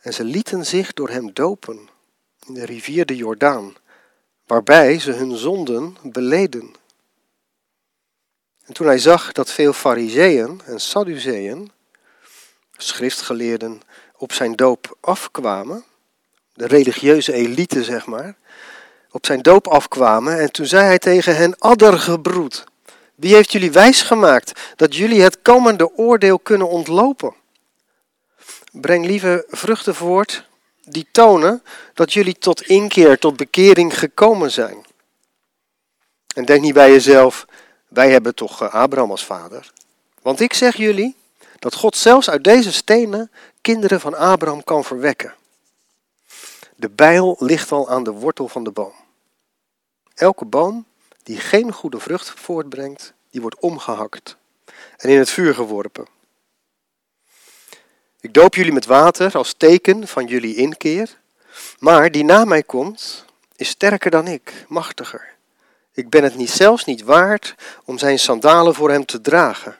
En 0.00 0.14
ze 0.14 0.24
lieten 0.24 0.66
zich 0.66 0.92
door 0.92 1.08
hem 1.08 1.32
dopen 1.32 1.88
in 2.46 2.54
de 2.54 2.64
rivier 2.64 3.06
de 3.06 3.16
Jordaan, 3.16 3.74
waarbij 4.46 4.98
ze 4.98 5.12
hun 5.12 5.36
zonden 5.36 5.96
beleden. 6.02 6.74
En 8.66 8.74
toen 8.74 8.86
hij 8.86 8.98
zag 8.98 9.32
dat 9.32 9.50
veel 9.50 9.72
fariseeën 9.72 10.60
en 10.64 10.80
sadduceeën, 10.80 11.70
schriftgeleerden, 12.76 13.82
op 14.16 14.32
zijn 14.32 14.56
doop 14.56 14.96
afkwamen, 15.00 15.84
de 16.54 16.66
religieuze 16.66 17.32
elite 17.32 17.84
zeg 17.84 18.06
maar, 18.06 18.36
op 19.10 19.26
zijn 19.26 19.42
doop 19.42 19.66
afkwamen, 19.66 20.38
en 20.38 20.52
toen 20.52 20.66
zei 20.66 20.84
hij 20.84 20.98
tegen 20.98 21.36
hen, 21.36 21.58
addergebroed, 21.58 22.64
wie 23.14 23.34
heeft 23.34 23.52
jullie 23.52 23.72
wijsgemaakt 23.72 24.60
dat 24.76 24.96
jullie 24.96 25.22
het 25.22 25.42
komende 25.42 25.96
oordeel 25.96 26.38
kunnen 26.38 26.68
ontlopen? 26.68 27.34
Breng 28.72 29.06
lieve 29.06 29.44
vruchten 29.48 29.94
voort 29.94 30.48
die 30.84 31.08
tonen 31.12 31.62
dat 31.94 32.12
jullie 32.12 32.38
tot 32.38 32.62
inkeer, 32.62 33.18
tot 33.18 33.36
bekering 33.36 33.98
gekomen 33.98 34.50
zijn. 34.50 34.86
En 36.34 36.44
denk 36.44 36.60
niet 36.60 36.74
bij 36.74 36.90
jezelf, 36.90 37.46
wij 37.88 38.10
hebben 38.10 38.34
toch 38.34 38.62
eh, 38.62 38.74
Abraham 38.74 39.10
als 39.10 39.24
vader. 39.24 39.72
Want 40.22 40.40
ik 40.40 40.52
zeg 40.52 40.76
jullie 40.76 41.16
dat 41.58 41.74
God 41.74 41.96
zelfs 41.96 42.30
uit 42.30 42.44
deze 42.44 42.72
stenen 42.72 43.30
kinderen 43.60 44.00
van 44.00 44.14
Abraham 44.14 44.64
kan 44.64 44.84
verwekken. 44.84 45.34
De 46.76 46.90
bijl 46.90 47.36
ligt 47.38 47.72
al 47.72 47.88
aan 47.88 48.04
de 48.04 48.10
wortel 48.10 48.48
van 48.48 48.64
de 48.64 48.70
boom. 48.70 48.92
Elke 50.14 50.44
boom 50.44 50.86
die 51.22 51.38
geen 51.38 51.72
goede 51.72 51.98
vrucht 51.98 52.30
voortbrengt, 52.30 53.12
die 53.30 53.40
wordt 53.40 53.60
omgehakt 53.60 54.36
en 54.96 55.08
in 55.10 55.18
het 55.18 55.30
vuur 55.30 55.54
geworpen. 55.54 56.06
Ik 58.20 58.34
doop 58.34 58.54
jullie 58.54 58.72
met 58.72 58.86
water 58.86 59.36
als 59.36 59.52
teken 59.52 60.08
van 60.08 60.26
jullie 60.26 60.56
inkeer, 60.56 61.18
maar 61.78 62.10
die 62.10 62.24
na 62.24 62.44
mij 62.44 62.62
komt, 62.62 63.24
is 63.56 63.68
sterker 63.68 64.10
dan 64.10 64.26
ik, 64.28 64.64
machtiger. 64.68 65.35
Ik 65.96 66.10
ben 66.10 66.22
het 66.22 66.36
niet, 66.36 66.50
zelfs 66.50 66.84
niet 66.84 67.02
waard 67.02 67.54
om 67.84 67.98
zijn 67.98 68.18
sandalen 68.18 68.74
voor 68.74 68.90
hem 68.90 69.04
te 69.04 69.20
dragen. 69.20 69.76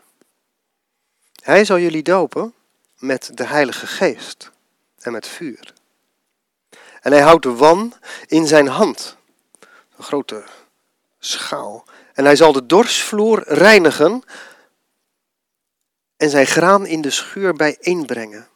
Hij 1.43 1.65
zal 1.65 1.79
jullie 1.79 2.03
dopen 2.03 2.55
met 2.99 3.31
de 3.35 3.45
Heilige 3.45 3.87
Geest 3.87 4.51
en 4.99 5.13
met 5.13 5.27
vuur. 5.27 5.73
En 7.01 7.13
hij 7.13 7.21
houdt 7.21 7.43
de 7.43 7.55
wan 7.55 7.95
in 8.27 8.47
zijn 8.47 8.67
hand, 8.67 9.17
een 9.97 10.05
grote 10.05 10.45
schaal. 11.19 11.85
En 12.15 12.25
hij 12.25 12.37
zal 12.37 12.53
de 12.53 12.67
dorsvloer 12.67 13.43
reinigen 13.47 14.23
en 16.17 16.31
zijn 16.31 16.47
graan 16.47 16.87
in 16.87 17.01
de 17.01 17.11
schuur 17.11 17.55
bijeenbrengen. 17.55 18.49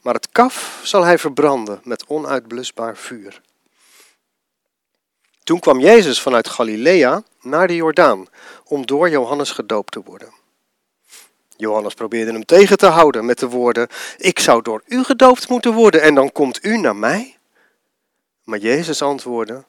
Maar 0.00 0.14
het 0.14 0.28
kaf 0.28 0.80
zal 0.82 1.04
hij 1.04 1.18
verbranden 1.18 1.80
met 1.84 2.06
onuitblusbaar 2.06 2.96
vuur. 2.96 3.40
Toen 5.48 5.60
kwam 5.60 5.80
Jezus 5.80 6.20
vanuit 6.20 6.48
Galilea 6.48 7.22
naar 7.40 7.66
de 7.66 7.74
Jordaan 7.74 8.26
om 8.64 8.86
door 8.86 9.10
Johannes 9.10 9.50
gedoopt 9.50 9.92
te 9.92 10.02
worden. 10.04 10.32
Johannes 11.56 11.94
probeerde 11.94 12.32
hem 12.32 12.44
tegen 12.44 12.78
te 12.78 12.86
houden 12.86 13.24
met 13.24 13.38
de 13.38 13.48
woorden: 13.48 13.88
Ik 14.16 14.38
zou 14.38 14.62
door 14.62 14.82
u 14.86 15.04
gedoopt 15.04 15.48
moeten 15.48 15.72
worden 15.72 16.02
en 16.02 16.14
dan 16.14 16.32
komt 16.32 16.64
u 16.64 16.76
naar 16.76 16.96
mij? 16.96 17.36
Maar 18.44 18.58
Jezus 18.58 19.02
antwoordde: 19.02 19.64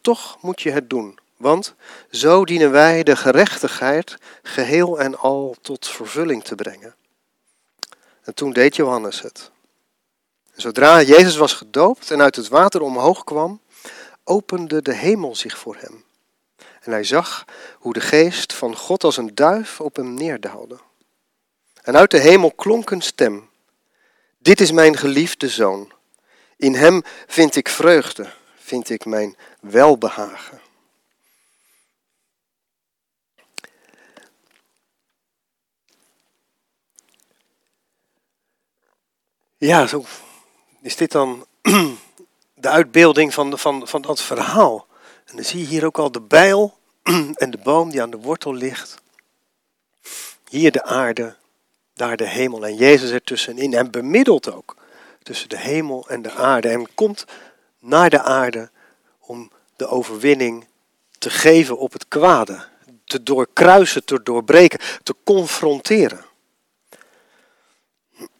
Toch 0.00 0.38
moet 0.40 0.62
je 0.62 0.70
het 0.70 0.90
doen, 0.90 1.18
want 1.36 1.74
zo 2.10 2.44
dienen 2.44 2.70
wij 2.70 3.02
de 3.02 3.16
gerechtigheid 3.16 4.16
geheel 4.42 5.00
en 5.00 5.18
al 5.18 5.56
tot 5.60 5.88
vervulling 5.88 6.44
te 6.44 6.54
brengen. 6.54 6.94
En 8.22 8.34
toen 8.34 8.52
deed 8.52 8.76
Johannes 8.76 9.20
het. 9.20 9.50
Zodra 10.52 11.02
Jezus 11.02 11.36
was 11.36 11.52
gedoopt 11.52 12.10
en 12.10 12.22
uit 12.22 12.36
het 12.36 12.48
water 12.48 12.80
omhoog 12.80 13.24
kwam, 13.24 13.60
opende 14.24 14.82
de 14.82 14.94
hemel 14.94 15.36
zich 15.36 15.58
voor 15.58 15.76
hem. 15.76 16.04
En 16.80 16.92
hij 16.92 17.04
zag 17.04 17.44
hoe 17.78 17.92
de 17.92 18.00
geest 18.00 18.52
van 18.52 18.76
God 18.76 19.04
als 19.04 19.16
een 19.16 19.34
duif 19.34 19.80
op 19.80 19.96
hem 19.96 20.14
neerdaalde. 20.14 20.78
En 21.82 21.96
uit 21.96 22.10
de 22.10 22.18
hemel 22.18 22.52
klonk 22.52 22.90
een 22.90 23.02
stem. 23.02 23.48
Dit 24.38 24.60
is 24.60 24.72
mijn 24.72 24.96
geliefde 24.96 25.48
zoon. 25.48 25.92
In 26.56 26.74
hem 26.74 27.02
vind 27.26 27.56
ik 27.56 27.68
vreugde, 27.68 28.32
vind 28.56 28.90
ik 28.90 29.04
mijn 29.04 29.36
welbehagen. 29.60 30.60
Ja, 39.56 39.86
zo 39.86 40.04
is 40.82 40.96
dit 40.96 41.12
dan 41.12 41.46
de 42.64 42.70
uitbeelding 42.70 43.34
van, 43.34 43.58
van, 43.58 43.88
van 43.88 44.02
dat 44.02 44.20
verhaal. 44.22 44.86
En 45.24 45.36
dan 45.36 45.44
zie 45.44 45.60
je 45.60 45.66
hier 45.66 45.84
ook 45.84 45.98
al 45.98 46.12
de 46.12 46.20
bijl 46.20 46.78
en 47.34 47.50
de 47.50 47.58
boom 47.62 47.90
die 47.90 48.02
aan 48.02 48.10
de 48.10 48.16
wortel 48.16 48.54
ligt. 48.54 48.94
Hier 50.48 50.72
de 50.72 50.84
aarde, 50.84 51.36
daar 51.94 52.16
de 52.16 52.28
hemel 52.28 52.66
en 52.66 52.76
Jezus 52.76 53.10
ertussenin. 53.10 53.74
En 53.74 53.90
bemiddelt 53.90 54.52
ook 54.52 54.76
tussen 55.22 55.48
de 55.48 55.58
hemel 55.58 56.08
en 56.08 56.22
de 56.22 56.32
aarde. 56.32 56.68
En 56.68 56.94
komt 56.94 57.24
naar 57.78 58.10
de 58.10 58.22
aarde 58.22 58.70
om 59.20 59.50
de 59.76 59.86
overwinning 59.86 60.66
te 61.18 61.30
geven 61.30 61.78
op 61.78 61.92
het 61.92 62.08
kwade. 62.08 62.66
Te 63.04 63.22
doorkruisen, 63.22 64.04
te 64.04 64.22
doorbreken, 64.22 64.80
te 65.02 65.14
confronteren. 65.24 66.24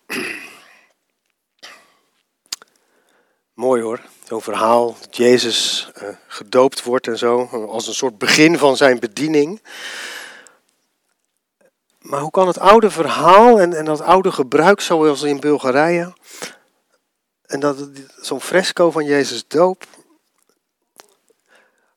Mooi 3.55 3.83
hoor, 3.83 4.01
zo'n 4.25 4.43
verhaal 4.43 4.97
dat 5.01 5.17
Jezus 5.17 5.91
uh, 6.03 6.09
gedoopt 6.27 6.83
wordt 6.83 7.07
en 7.07 7.19
zo, 7.19 7.45
als 7.69 7.87
een 7.87 7.95
soort 7.95 8.19
begin 8.19 8.59
van 8.59 8.77
zijn 8.77 8.99
bediening. 8.99 9.63
Maar 11.99 12.21
hoe 12.21 12.31
kan 12.31 12.47
het 12.47 12.59
oude 12.59 12.91
verhaal 12.91 13.61
en, 13.61 13.73
en 13.73 13.85
dat 13.85 14.01
oude 14.01 14.33
gebruik, 14.33 14.81
zoals 14.81 15.23
in 15.23 15.41
Bulgarije, 15.41 16.13
en 17.47 17.61
dat 17.61 17.89
zo'n 18.21 18.41
fresco 18.41 18.91
van 18.91 19.05
Jezus 19.05 19.45
doop, 19.49 19.87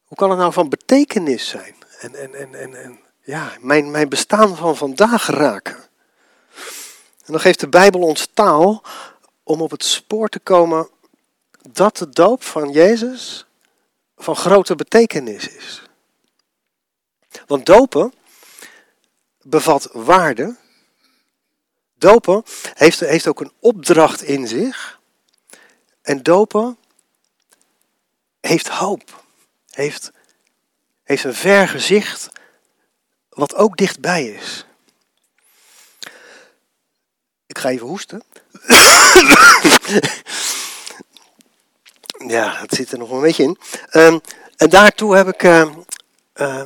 hoe 0.05 0.17
kan 0.17 0.29
het 0.29 0.39
nou 0.39 0.53
van 0.53 0.69
betekenis 0.69 1.47
zijn? 1.47 1.75
En, 1.99 2.15
en, 2.15 2.35
en, 2.35 2.55
en, 2.55 2.83
en 2.83 2.99
ja, 3.23 3.51
mijn, 3.59 3.91
mijn 3.91 4.09
bestaan 4.09 4.55
van 4.55 4.75
vandaag 4.75 5.27
raken. 5.27 5.75
En 7.25 7.33
dan 7.33 7.39
geeft 7.39 7.59
de 7.59 7.69
Bijbel 7.69 8.01
ons 8.01 8.29
taal 8.33 8.83
om 9.43 9.61
op 9.61 9.71
het 9.71 9.83
spoor 9.83 10.29
te 10.29 10.39
komen 10.39 10.89
dat 11.73 11.97
de 11.97 12.09
doop 12.09 12.43
van 12.43 12.71
Jezus 12.71 13.45
van 14.17 14.35
grote 14.35 14.75
betekenis 14.75 15.47
is. 15.47 15.81
Want 17.47 17.65
dopen 17.65 18.13
bevat 19.41 19.89
waarde. 19.91 20.55
Dopen 21.93 22.43
heeft, 22.73 22.99
heeft 22.99 23.27
ook 23.27 23.39
een 23.39 23.51
opdracht 23.59 24.21
in 24.21 24.47
zich. 24.47 24.99
En 26.01 26.23
dopen 26.23 26.77
heeft 28.39 28.67
hoop. 28.67 29.23
Heeft, 29.69 30.11
heeft 31.03 31.23
een 31.23 31.33
ver 31.33 31.67
gezicht 31.67 32.29
wat 33.29 33.55
ook 33.55 33.77
dichtbij 33.77 34.25
is. 34.25 34.65
Ik 37.45 37.57
ga 37.57 37.69
even 37.69 37.87
hoesten. 37.87 38.23
Ja, 42.27 42.59
dat 42.59 42.73
zit 42.73 42.91
er 42.91 42.97
nog 42.97 43.11
een 43.11 43.21
beetje 43.21 43.43
in. 43.43 43.57
Um, 43.91 44.21
en 44.57 44.69
daartoe 44.69 45.15
heb 45.15 45.27
ik 45.27 45.43
uh, 45.43 45.71
uh, 46.35 46.63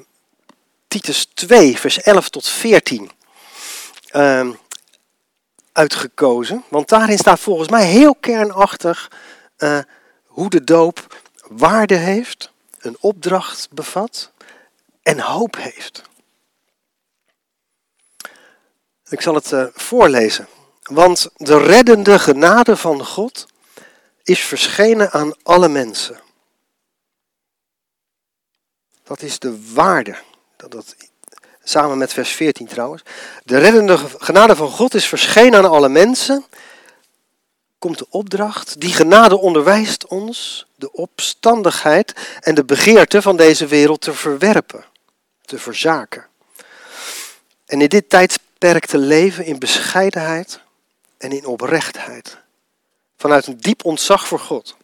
Titus 0.87 1.25
2, 1.33 1.77
vers 1.77 2.01
11 2.01 2.29
tot 2.29 2.47
14 2.47 3.11
um, 4.15 4.59
uitgekozen. 5.71 6.63
Want 6.69 6.89
daarin 6.89 7.17
staat 7.17 7.39
volgens 7.39 7.69
mij 7.69 7.85
heel 7.85 8.15
kernachtig 8.15 9.11
uh, 9.57 9.79
hoe 10.25 10.49
de 10.49 10.63
doop 10.63 11.21
waarde 11.47 11.95
heeft, 11.95 12.51
een 12.79 12.97
opdracht 12.99 13.67
bevat 13.71 14.31
en 15.03 15.19
hoop 15.19 15.55
heeft. 15.57 16.01
Ik 19.09 19.21
zal 19.21 19.35
het 19.35 19.53
voorlezen. 19.73 20.47
Want 20.83 21.29
de 21.35 21.57
reddende 21.57 22.19
genade 22.19 22.77
van 22.77 23.05
God 23.05 23.45
is 24.31 24.39
verschenen 24.39 25.11
aan 25.11 25.33
alle 25.43 25.69
mensen. 25.69 26.19
Dat 29.03 29.21
is 29.21 29.39
de 29.39 29.73
waarde. 29.73 30.17
Dat, 30.55 30.71
dat, 30.71 30.95
samen 31.63 31.97
met 31.97 32.13
vers 32.13 32.31
14 32.31 32.67
trouwens. 32.67 33.03
De 33.43 33.57
reddende 33.57 33.97
genade 34.17 34.55
van 34.55 34.69
God 34.69 34.93
is 34.93 35.07
verschenen 35.07 35.59
aan 35.59 35.69
alle 35.69 35.89
mensen. 35.89 36.45
Komt 37.79 37.97
de 37.97 38.05
opdracht. 38.09 38.79
Die 38.79 38.93
genade 38.93 39.37
onderwijst 39.37 40.07
ons 40.07 40.65
de 40.75 40.91
opstandigheid 40.91 42.13
en 42.39 42.55
de 42.55 42.65
begeerte 42.65 43.21
van 43.21 43.37
deze 43.37 43.67
wereld 43.67 44.01
te 44.01 44.13
verwerpen, 44.13 44.85
te 45.41 45.59
verzaken. 45.59 46.27
En 47.65 47.81
in 47.81 47.89
dit 47.89 48.09
tijdperk 48.09 48.85
te 48.85 48.97
leven 48.97 49.45
in 49.45 49.59
bescheidenheid 49.59 50.59
en 51.17 51.31
in 51.31 51.45
oprechtheid 51.45 52.40
vanuit 53.21 53.47
een 53.47 53.57
diep 53.57 53.85
ontzag 53.85 54.27
voor 54.27 54.39
God. 54.39 54.75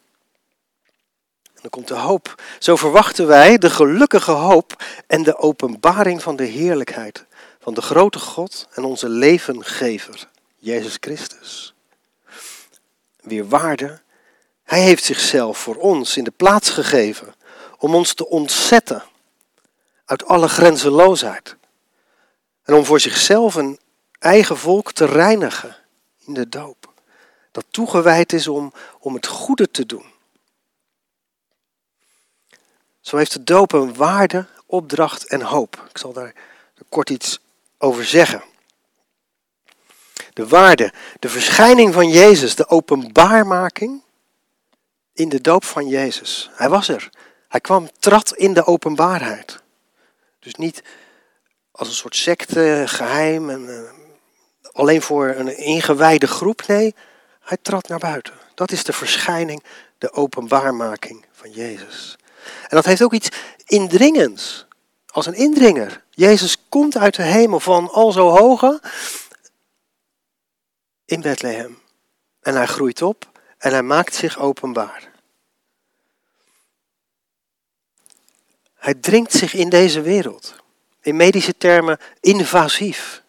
En 1.44 1.62
dan 1.62 1.70
komt 1.70 1.88
de 1.88 1.94
hoop. 1.94 2.42
Zo 2.60 2.76
verwachten 2.76 3.28
wij 3.28 3.58
de 3.58 3.70
gelukkige 3.70 4.32
hoop 4.32 4.84
en 5.08 5.24
de 5.24 5.38
openbaring 5.38 6.22
van 6.22 6.36
de 6.36 6.44
heerlijkheid 6.44 7.26
van 7.60 7.74
de 7.74 7.82
grote 7.82 8.20
God 8.20 8.68
en 8.74 8.84
onze 8.84 9.10
levengever, 9.10 10.30
Jezus 10.56 10.98
Christus. 11.00 11.74
Weer 13.22 13.48
waarde. 13.48 14.02
Hij 14.64 14.82
heeft 14.82 15.04
zichzelf 15.04 15.58
voor 15.58 15.76
ons 15.76 16.18
in 16.18 16.24
de 16.24 16.32
plaats 16.32 16.70
gegeven 16.70 17.36
om 17.78 17.96
ons 17.96 18.14
te 18.14 18.28
ontzetten 18.28 19.04
uit 20.06 20.26
alle 20.26 20.48
grenzeloosheid. 20.48 21.56
En 22.64 22.74
om 22.74 22.86
voor 22.86 23.00
zichzelf 23.00 23.56
een 23.56 23.80
eigen 24.20 24.58
volk 24.58 24.92
te 24.92 25.06
reinigen 25.06 25.76
in 26.26 26.34
de 26.34 26.50
doop 26.50 26.88
dat 27.58 27.66
toegewijd 27.70 28.34
is 28.34 28.48
om, 28.48 28.74
om 29.00 29.14
het 29.14 29.28
goede 29.28 29.72
te 29.72 29.86
doen. 29.86 30.06
Zo 33.02 33.18
heeft 33.18 33.34
de 33.34 33.44
doop 33.44 33.72
een 33.72 33.96
waarde, 33.96 34.46
opdracht 34.66 35.28
en 35.28 35.42
hoop. 35.42 35.86
Ik 35.90 35.98
zal 35.98 36.14
daar 36.14 36.34
kort 36.90 37.10
iets 37.10 37.40
over 37.78 38.06
zeggen. 38.06 38.44
De 40.34 40.48
waarde, 40.48 40.94
de 41.20 41.30
verschijning 41.30 41.94
van 41.94 42.10
Jezus, 42.10 42.56
de 42.56 42.68
openbaarmaking 42.68 44.02
in 45.14 45.30
de 45.30 45.42
doop 45.42 45.64
van 45.64 45.88
Jezus. 45.88 46.50
Hij 46.54 46.70
was 46.70 46.88
er. 46.88 47.10
Hij 47.48 47.60
kwam, 47.60 47.90
trad 48.00 48.36
in 48.36 48.54
de 48.54 48.66
openbaarheid. 48.66 49.62
Dus 50.40 50.56
niet 50.56 50.84
als 51.72 51.88
een 51.88 51.94
soort 51.94 52.16
secte, 52.16 52.84
geheim 52.86 53.50
en 53.50 53.62
uh, 53.62 53.82
alleen 54.72 55.02
voor 55.02 55.28
een 55.28 55.58
ingewijde 55.58 56.28
groep. 56.28 56.68
Nee, 56.68 56.96
hij 57.48 57.58
trad 57.62 57.88
naar 57.88 58.00
buiten. 58.00 58.34
Dat 58.54 58.72
is 58.72 58.84
de 58.84 58.94
verschijning, 58.94 59.64
de 59.98 60.12
openbaarmaking 60.12 61.26
van 61.32 61.52
Jezus. 61.52 62.18
En 62.62 62.76
dat 62.76 62.86
heeft 62.86 63.02
ook 63.02 63.14
iets 63.14 63.30
indringends. 63.66 64.66
Als 65.08 65.26
een 65.26 65.34
indringer. 65.34 66.04
Jezus 66.10 66.68
komt 66.70 66.98
uit 66.98 67.16
de 67.16 67.24
hemel 67.24 67.60
van 67.60 67.90
al 67.90 68.12
zo 68.12 68.30
hoge 68.30 68.82
in 71.06 71.22
Bethlehem. 71.22 71.80
En 72.42 72.56
hij 72.56 72.66
groeit 72.66 73.02
op 73.02 73.40
en 73.58 73.72
hij 73.72 73.84
maakt 73.84 74.16
zich 74.16 74.40
openbaar. 74.40 75.12
Hij 78.74 78.94
dringt 78.94 79.32
zich 79.32 79.54
in 79.54 79.70
deze 79.70 80.02
wereld. 80.02 80.56
In 81.02 81.16
medische 81.16 81.58
termen 81.58 82.00
invasief. 82.20 83.26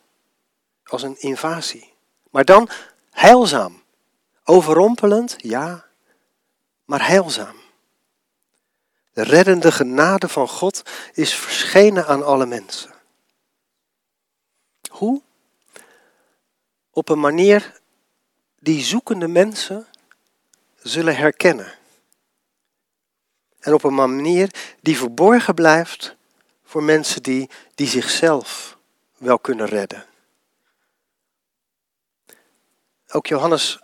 als 0.85 1.03
een 1.03 1.21
invasie. 1.21 1.93
Maar 2.31 2.45
dan 2.45 2.69
heilzaam. 3.11 3.78
Overrompelend, 4.51 5.35
ja, 5.39 5.85
maar 6.85 7.07
heilzaam. 7.07 7.57
De 9.13 9.23
reddende 9.23 9.73
genade 9.73 10.29
van 10.29 10.49
God 10.49 10.83
is 11.13 11.35
verschenen 11.35 12.07
aan 12.07 12.25
alle 12.25 12.47
mensen. 12.47 12.95
Hoe? 14.91 15.23
Op 16.91 17.09
een 17.09 17.21
manier 17.21 17.81
die 18.59 18.83
zoekende 18.83 19.29
mensen 19.29 19.87
zullen 20.77 21.17
herkennen. 21.17 21.75
En 23.59 23.75
op 23.75 23.85
een 23.85 23.95
manier 23.95 24.77
die 24.81 24.97
verborgen 24.97 25.55
blijft 25.55 26.17
voor 26.65 26.83
mensen 26.83 27.23
die, 27.23 27.51
die 27.75 27.89
zichzelf 27.89 28.77
wel 29.17 29.39
kunnen 29.39 29.67
redden. 29.67 30.07
Ook 33.09 33.27
Johannes 33.27 33.79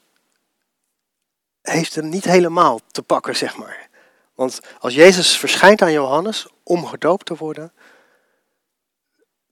heeft 1.73 1.95
hem 1.95 2.09
niet 2.09 2.25
helemaal 2.25 2.81
te 2.91 3.03
pakken, 3.03 3.37
zeg 3.37 3.57
maar. 3.57 3.89
Want 4.35 4.61
als 4.79 4.95
Jezus 4.95 5.39
verschijnt 5.39 5.83
aan 5.83 5.93
Johannes 5.93 6.47
om 6.63 6.87
gedoopt 6.87 7.27
te 7.27 7.37
worden, 7.37 7.73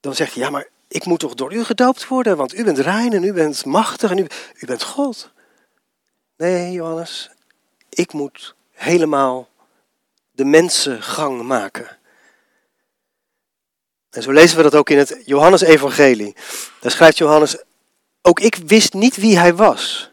dan 0.00 0.14
zegt 0.14 0.34
hij, 0.34 0.42
ja, 0.42 0.50
maar 0.50 0.68
ik 0.88 1.04
moet 1.04 1.20
toch 1.20 1.34
door 1.34 1.52
u 1.52 1.64
gedoopt 1.64 2.08
worden, 2.08 2.36
want 2.36 2.54
u 2.54 2.64
bent 2.64 2.78
rein 2.78 3.12
en 3.12 3.24
u 3.24 3.32
bent 3.32 3.64
machtig 3.64 4.10
en 4.10 4.18
u, 4.18 4.26
u 4.54 4.66
bent 4.66 4.82
God. 4.82 5.30
Nee, 6.36 6.72
Johannes, 6.72 7.30
ik 7.88 8.12
moet 8.12 8.54
helemaal 8.70 9.48
de 10.30 10.44
mensengang 10.44 11.42
maken. 11.42 11.98
En 14.10 14.22
zo 14.22 14.32
lezen 14.32 14.56
we 14.56 14.62
dat 14.62 14.74
ook 14.74 14.90
in 14.90 14.98
het 14.98 15.22
Johannes-evangelie. 15.24 16.36
Daar 16.80 16.90
schrijft 16.90 17.18
Johannes, 17.18 17.56
ook 18.22 18.40
ik 18.40 18.54
wist 18.54 18.92
niet 18.92 19.16
wie 19.16 19.38
hij 19.38 19.54
was. 19.54 20.11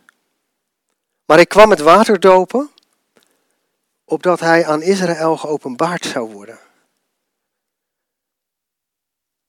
Maar 1.29 1.39
ik 1.39 1.49
kwam 1.49 1.69
met 1.69 1.79
water 1.79 2.19
dopen, 2.19 2.71
opdat 4.05 4.39
hij 4.39 4.65
aan 4.65 4.81
Israël 4.81 5.37
geopenbaard 5.37 6.05
zou 6.05 6.33
worden. 6.33 6.59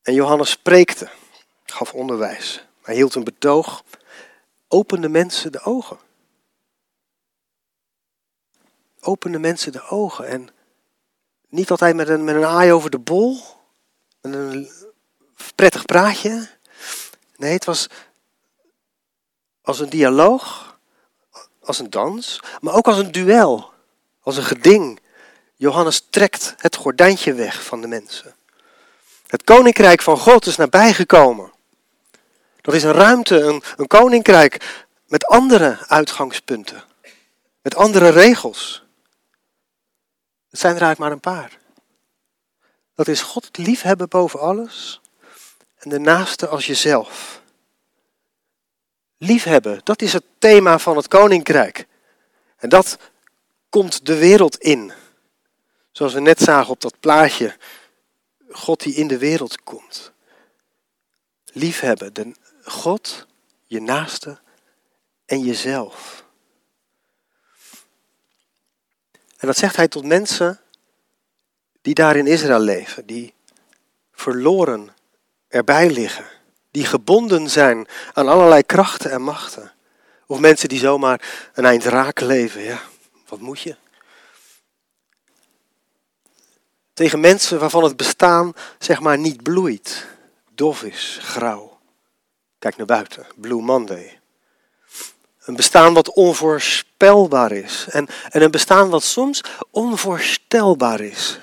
En 0.02 0.14
Johannes 0.14 0.50
spreekte, 0.50 1.10
gaf 1.64 1.92
onderwijs. 1.94 2.64
Hij 2.82 2.94
hield 2.94 3.14
een 3.14 3.25
betoog, 3.25 3.84
opende 4.68 5.08
mensen 5.08 5.52
de 5.52 5.60
ogen. 5.60 5.99
Opende 9.00 9.38
mensen 9.38 9.72
de 9.72 9.82
ogen 9.82 10.26
en 10.26 10.49
niet 11.49 11.70
altijd 11.70 11.96
met 11.96 12.08
een, 12.08 12.25
met 12.25 12.34
een 12.34 12.44
aai 12.44 12.72
over 12.72 12.90
de 12.90 12.99
bol, 12.99 13.40
met 14.20 14.34
een 14.34 14.70
prettig 15.54 15.84
praatje. 15.84 16.49
Nee, 17.37 17.52
het 17.52 17.64
was 17.64 17.88
als 19.62 19.80
een 19.80 19.90
dialoog, 19.90 20.69
als 21.70 21.78
een 21.78 21.90
dans, 21.90 22.40
maar 22.60 22.74
ook 22.74 22.86
als 22.86 22.98
een 22.98 23.12
duel, 23.12 23.72
als 24.22 24.36
een 24.36 24.42
geding. 24.42 25.00
Johannes 25.56 26.06
trekt 26.10 26.54
het 26.58 26.76
gordijntje 26.76 27.32
weg 27.32 27.64
van 27.64 27.80
de 27.80 27.86
mensen. 27.86 28.34
Het 29.26 29.44
koninkrijk 29.44 30.02
van 30.02 30.18
God 30.18 30.46
is 30.46 30.56
nabijgekomen. 30.56 31.52
Dat 32.60 32.74
is 32.74 32.82
een 32.82 32.92
ruimte, 32.92 33.40
een, 33.40 33.62
een 33.76 33.86
koninkrijk 33.86 34.84
met 35.06 35.26
andere 35.26 35.78
uitgangspunten, 35.86 36.84
met 37.62 37.76
andere 37.76 38.08
regels. 38.08 38.84
Het 40.50 40.60
zijn 40.60 40.76
er 40.76 40.82
eigenlijk 40.82 40.98
maar 40.98 41.12
een 41.12 41.40
paar. 41.40 41.58
Dat 42.94 43.08
is 43.08 43.22
God 43.22 43.58
liefhebben 43.58 44.08
boven 44.08 44.40
alles 44.40 45.00
en 45.78 45.90
de 45.90 45.98
naaste 45.98 46.48
als 46.48 46.66
jezelf. 46.66 47.39
Liefhebben, 49.22 49.80
dat 49.84 50.02
is 50.02 50.12
het 50.12 50.24
thema 50.38 50.78
van 50.78 50.96
het 50.96 51.08
koninkrijk. 51.08 51.86
En 52.56 52.68
dat 52.68 52.99
komt 53.68 54.06
de 54.06 54.18
wereld 54.18 54.56
in. 54.56 54.92
Zoals 55.90 56.12
we 56.12 56.21
net 56.21 56.40
zagen 56.40 56.71
op 56.71 56.80
dat 56.80 57.00
plaatje. 57.00 57.56
God 58.50 58.82
die 58.82 58.95
in 58.95 59.08
de 59.08 59.18
wereld 59.18 59.62
komt. 59.62 60.12
Liefhebben, 61.45 62.14
de 62.14 62.32
God, 62.62 63.26
je 63.66 63.80
naaste 63.80 64.38
en 65.26 65.40
jezelf. 65.40 66.25
En 69.36 69.47
dat 69.47 69.56
zegt 69.56 69.76
hij 69.76 69.88
tot 69.88 70.04
mensen 70.04 70.60
die 71.82 71.95
daar 71.95 72.16
in 72.16 72.26
Israël 72.26 72.60
leven, 72.60 73.06
die 73.06 73.34
verloren 74.12 74.95
erbij 75.49 75.90
liggen, 75.90 76.26
die 76.71 76.85
gebonden 76.85 77.50
zijn 77.50 77.87
aan 78.13 78.28
allerlei 78.28 78.63
krachten 78.63 79.11
en 79.11 79.23
machten. 79.23 79.73
Of 80.26 80.39
mensen 80.39 80.69
die 80.69 80.78
zomaar 80.78 81.50
een 81.54 81.65
eind 81.65 81.85
raak 81.85 82.21
leven, 82.21 82.63
ja, 82.63 82.80
wat 83.28 83.41
moet 83.41 83.61
je? 83.61 83.76
Tegen 86.93 87.21
mensen 87.21 87.59
waarvan 87.59 87.85
het 87.85 87.97
bestaan 87.97 88.52
zeg 88.78 89.00
maar 89.00 89.19
niet 89.19 89.43
bloeit, 89.43 90.06
dof 90.54 90.83
is, 90.83 91.19
grauw. 91.23 91.78
Kijk 92.59 92.76
naar 92.76 92.87
buiten, 92.87 93.26
Blue 93.37 93.63
Monday. 93.63 94.21
Een 95.45 95.56
bestaan 95.56 95.95
wat 95.95 96.13
onvoorspelbaar 96.13 97.52
is. 97.52 97.87
En, 97.91 98.09
en 98.28 98.43
een 98.43 98.50
bestaan 98.50 98.91
wat 98.91 99.02
soms 99.02 99.45
onvoorstelbaar 99.71 101.00
is. 101.00 101.39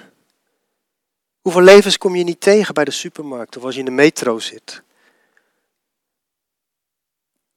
Hoeveel 1.41 1.61
levens 1.61 1.97
kom 1.97 2.15
je 2.15 2.23
niet 2.23 2.41
tegen 2.41 2.73
bij 2.73 2.85
de 2.85 2.91
supermarkt 2.91 3.57
of 3.57 3.63
als 3.63 3.73
je 3.73 3.79
in 3.79 3.85
de 3.85 3.91
metro 3.91 4.39
zit? 4.39 4.81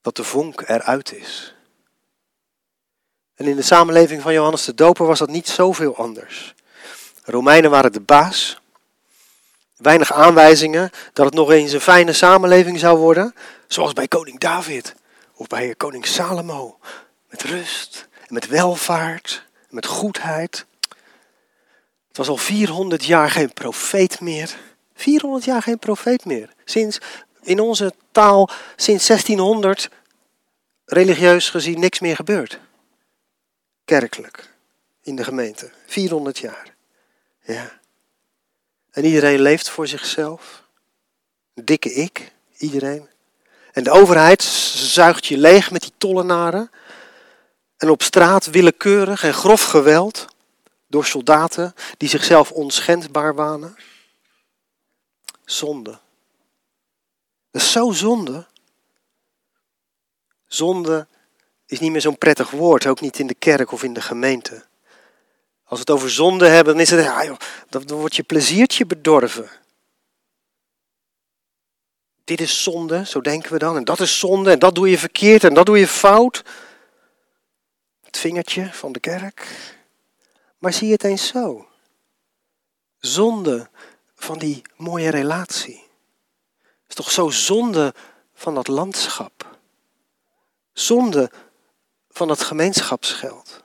Dat 0.00 0.16
de 0.16 0.24
vonk 0.24 0.60
eruit 0.66 1.12
is. 1.12 1.54
En 3.34 3.46
in 3.46 3.56
de 3.56 3.62
samenleving 3.62 4.22
van 4.22 4.32
Johannes 4.32 4.64
de 4.64 4.74
Doper 4.74 5.06
was 5.06 5.18
dat 5.18 5.28
niet 5.28 5.48
zoveel 5.48 5.96
anders. 5.96 6.54
De 7.24 7.30
Romeinen 7.30 7.70
waren 7.70 7.92
de 7.92 8.00
baas. 8.00 8.60
Weinig 9.76 10.12
aanwijzingen 10.12 10.90
dat 11.12 11.26
het 11.26 11.34
nog 11.34 11.50
eens 11.50 11.72
een 11.72 11.80
fijne 11.80 12.12
samenleving 12.12 12.78
zou 12.78 12.98
worden. 12.98 13.34
Zoals 13.66 13.92
bij 13.92 14.08
koning 14.08 14.38
David 14.38 14.94
of 15.34 15.46
bij 15.46 15.74
koning 15.74 16.06
Salomo. 16.06 16.78
Met 17.28 17.42
rust 17.42 18.08
en 18.26 18.34
met 18.34 18.46
welvaart 18.46 19.44
en 19.68 19.74
met 19.74 19.86
goedheid. 19.86 20.66
Het 22.08 22.16
was 22.16 22.28
al 22.28 22.36
400 22.36 23.04
jaar 23.04 23.30
geen 23.30 23.52
profeet 23.52 24.20
meer. 24.20 24.56
400 24.94 25.44
jaar 25.44 25.62
geen 25.62 25.78
profeet 25.78 26.24
meer. 26.24 26.52
Sinds, 26.64 26.98
in 27.50 27.60
onze 27.60 27.94
taal, 28.12 28.50
sinds 28.76 29.06
1600, 29.06 29.88
religieus 30.84 31.50
gezien, 31.50 31.80
niks 31.80 32.00
meer 32.00 32.16
gebeurd. 32.16 32.58
Kerkelijk, 33.84 34.50
in 35.02 35.16
de 35.16 35.24
gemeente. 35.24 35.70
400 35.86 36.38
jaar. 36.38 36.74
Ja. 37.42 37.78
En 38.90 39.04
iedereen 39.04 39.40
leeft 39.40 39.68
voor 39.68 39.86
zichzelf. 39.86 40.62
dikke 41.54 41.92
ik, 41.92 42.32
iedereen. 42.56 43.08
En 43.72 43.84
de 43.84 43.90
overheid 43.90 44.42
zuigt 44.42 45.26
je 45.26 45.38
leeg 45.38 45.70
met 45.70 45.80
die 45.80 45.92
tollenaren. 45.98 46.70
En 47.76 47.90
op 47.90 48.02
straat 48.02 48.46
willekeurig 48.46 49.24
en 49.24 49.34
grof 49.34 49.62
geweld 49.62 50.26
door 50.86 51.04
soldaten 51.04 51.74
die 51.96 52.08
zichzelf 52.08 52.52
onschendbaar 52.52 53.34
wanen. 53.34 53.76
Zonde. 55.44 55.98
Dat 57.50 57.62
is 57.62 57.72
zo 57.72 57.90
zonde. 57.90 58.46
Zonde 60.46 61.06
is 61.66 61.80
niet 61.80 61.90
meer 61.90 62.00
zo'n 62.00 62.18
prettig 62.18 62.50
woord, 62.50 62.86
ook 62.86 63.00
niet 63.00 63.18
in 63.18 63.26
de 63.26 63.34
kerk 63.34 63.72
of 63.72 63.82
in 63.82 63.92
de 63.92 64.00
gemeente. 64.00 64.64
Als 65.64 65.78
we 65.78 65.78
het 65.78 65.90
over 65.90 66.10
zonde 66.10 66.46
hebben, 66.46 66.72
dan 66.72 66.82
is 66.82 66.90
het, 66.90 67.04
ja, 67.04 67.24
joh, 67.24 67.36
dan 67.68 67.86
wordt 67.86 68.16
je 68.16 68.22
pleziertje 68.22 68.86
bedorven. 68.86 69.50
Dit 72.24 72.40
is 72.40 72.62
zonde, 72.62 73.06
zo 73.06 73.20
denken 73.20 73.52
we 73.52 73.58
dan. 73.58 73.76
En 73.76 73.84
dat 73.84 74.00
is 74.00 74.18
zonde, 74.18 74.50
en 74.50 74.58
dat 74.58 74.74
doe 74.74 74.90
je 74.90 74.98
verkeerd, 74.98 75.44
en 75.44 75.54
dat 75.54 75.66
doe 75.66 75.78
je 75.78 75.88
fout. 75.88 76.44
Het 78.02 78.18
vingertje 78.18 78.72
van 78.72 78.92
de 78.92 79.00
kerk. 79.00 79.46
Maar 80.58 80.72
zie 80.72 80.92
het 80.92 81.04
eens 81.04 81.26
zo. 81.26 81.68
Zonde 82.98 83.68
van 84.14 84.38
die 84.38 84.62
mooie 84.76 85.10
relatie. 85.10 85.89
Is 86.90 86.96
toch 86.96 87.10
zo 87.10 87.28
zonde 87.28 87.94
van 88.34 88.54
dat 88.54 88.68
landschap. 88.68 89.58
Zonde 90.72 91.30
van 92.08 92.28
dat 92.28 92.42
gemeenschapsgeld. 92.42 93.62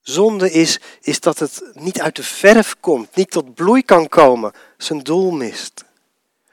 Zonde 0.00 0.50
is, 0.50 0.80
is 1.00 1.20
dat 1.20 1.38
het 1.38 1.62
niet 1.72 2.00
uit 2.00 2.16
de 2.16 2.22
verf 2.22 2.76
komt, 2.80 3.14
niet 3.14 3.30
tot 3.30 3.54
bloei 3.54 3.82
kan 3.82 4.08
komen, 4.08 4.52
zijn 4.76 4.98
doel 4.98 5.30
mist. 5.30 5.84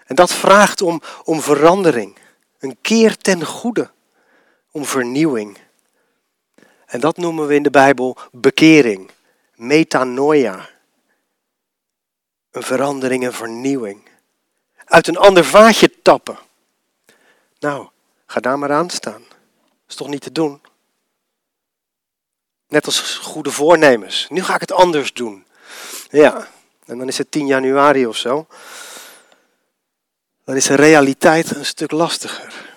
En 0.06 0.16
dat 0.16 0.34
vraagt 0.34 0.82
om, 0.82 1.02
om 1.24 1.42
verandering, 1.42 2.18
een 2.60 2.78
keer 2.82 3.18
ten 3.18 3.46
goede, 3.46 3.92
om 4.72 4.86
vernieuwing. 4.86 5.58
En 6.86 7.00
dat 7.00 7.18
noemen 7.18 7.48
we 7.48 7.56
in 7.56 7.64
de 7.64 7.70
Bijbel 7.70 8.18
bekering, 8.32 9.12
metanoia. 9.56 10.70
Een 12.52 12.64
verandering, 12.64 13.26
een 13.26 13.34
vernieuwing. 13.34 14.14
Uit 14.86 15.08
een 15.08 15.18
ander 15.18 15.46
vaatje 15.46 16.02
tappen. 16.02 16.38
Nou, 17.60 17.90
ga 18.26 18.40
daar 18.40 18.60
maar 18.60 18.72
aan 18.72 18.90
staan. 18.90 19.24
is 19.88 19.96
toch 19.96 20.08
niet 20.08 20.22
te 20.22 20.32
doen? 20.32 20.62
Net 22.68 22.86
als 22.86 23.18
goede 23.18 23.52
voornemens. 23.52 24.28
Nu 24.30 24.44
ga 24.44 24.54
ik 24.54 24.62
het 24.62 24.72
anders 24.72 25.14
doen. 25.14 25.46
Ja, 26.10 26.48
en 26.86 26.98
dan 26.98 27.08
is 27.08 27.18
het 27.18 27.32
10 27.32 27.48
januari 27.48 28.06
of 28.06 28.18
zo. 28.18 28.48
Dan 30.44 30.56
is 30.56 30.66
de 30.66 30.76
realiteit 30.76 31.56
een 31.56 31.66
stuk 31.66 31.92
lastiger. 31.92 32.74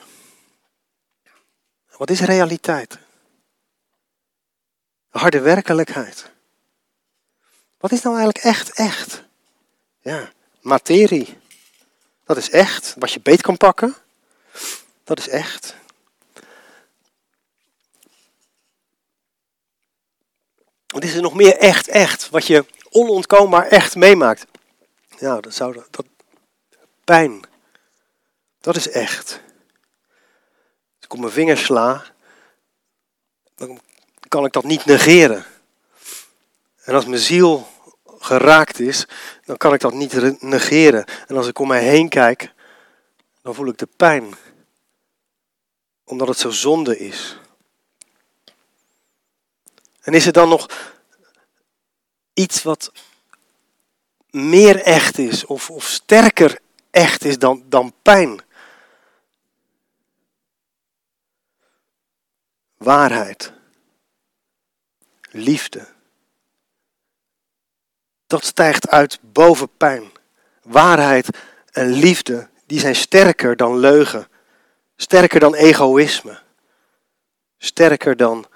Wat 1.97 2.11
is 2.11 2.21
realiteit? 2.21 2.99
Harde 5.09 5.41
werkelijkheid. 5.41 6.31
Wat 7.79 7.93
is 7.93 8.03
nou 8.03 8.17
eigenlijk 8.17 8.45
echt, 8.45 8.71
echt? 8.71 9.23
Ja, 10.01 10.33
materie. 10.61 11.39
Dat 12.29 12.37
is 12.37 12.51
echt. 12.51 12.95
Wat 12.99 13.13
je 13.13 13.21
beet 13.21 13.43
kan 13.43 13.57
pakken. 13.57 13.97
Dat 15.05 15.19
is 15.19 15.29
echt. 15.29 15.77
Wat 20.87 21.05
is 21.05 21.15
er 21.15 21.23
nog 21.23 21.35
meer 21.35 21.57
echt, 21.57 21.89
echt? 21.89 22.31
Wat 22.31 22.47
je 22.47 22.65
onontkoombaar 22.91 23.67
echt 23.67 23.95
meemaakt. 23.95 24.47
Ja, 25.19 25.41
dat 25.41 25.55
zou 25.55 25.75
dat. 25.75 26.05
Pijn. 27.05 27.41
Dat 28.61 28.77
is 28.77 28.91
echt. 28.91 29.41
Als 30.97 31.05
ik 31.05 31.13
op 31.13 31.19
mijn 31.19 31.33
vingers 31.33 31.65
sla, 31.65 32.05
dan 33.55 33.81
kan 34.29 34.45
ik 34.45 34.53
dat 34.53 34.65
niet 34.65 34.85
negeren. 34.85 35.45
En 36.85 36.95
als 36.95 37.07
mijn 37.07 37.21
ziel 37.21 37.69
geraakt 38.19 38.81
is, 38.81 39.07
dan 39.45 39.57
kan 39.57 39.75
ik 39.75 39.81
dat 39.81 39.95
niet 39.95 40.43
negeren. 40.43 41.05
En 41.27 41.37
als 41.37 41.47
ik 41.47 41.59
om 41.59 41.69
mij 41.69 41.83
heen 41.83 42.09
kijk, 42.09 42.53
dan 43.43 43.55
voel 43.55 43.67
ik 43.67 43.79
de 43.79 43.89
pijn. 43.97 44.35
Omdat 46.05 46.29
het 46.29 46.39
zo 46.39 46.51
zonde 46.51 46.99
is. 46.99 47.39
En 50.01 50.15
is 50.15 50.27
er 50.27 50.33
dan 50.33 50.49
nog 50.49 50.67
iets 52.35 52.63
wat 52.63 52.93
meer 54.31 54.83
echt 54.83 55.19
is 55.19 55.45
of, 55.45 55.71
of 55.71 55.85
sterker 55.85 56.59
echt 56.91 57.25
is 57.25 57.39
dan, 57.39 57.65
dan 57.67 57.95
pijn? 58.03 58.41
Waarheid. 62.77 63.53
Liefde. 65.31 65.97
Dat 68.29 68.45
stijgt 68.45 68.89
uit 68.89 69.19
boven 69.21 69.77
pijn. 69.77 70.13
Waarheid 70.63 71.29
en 71.73 71.93
liefde, 71.93 72.49
die 72.67 72.81
zijn 72.81 72.97
sterker 72.97 73.57
dan 73.57 73.79
leugen. 73.79 74.29
Sterker 74.97 75.41
dan 75.41 75.55
egoïsme. 75.55 76.39
Sterker 77.59 78.17
dan 78.17 78.47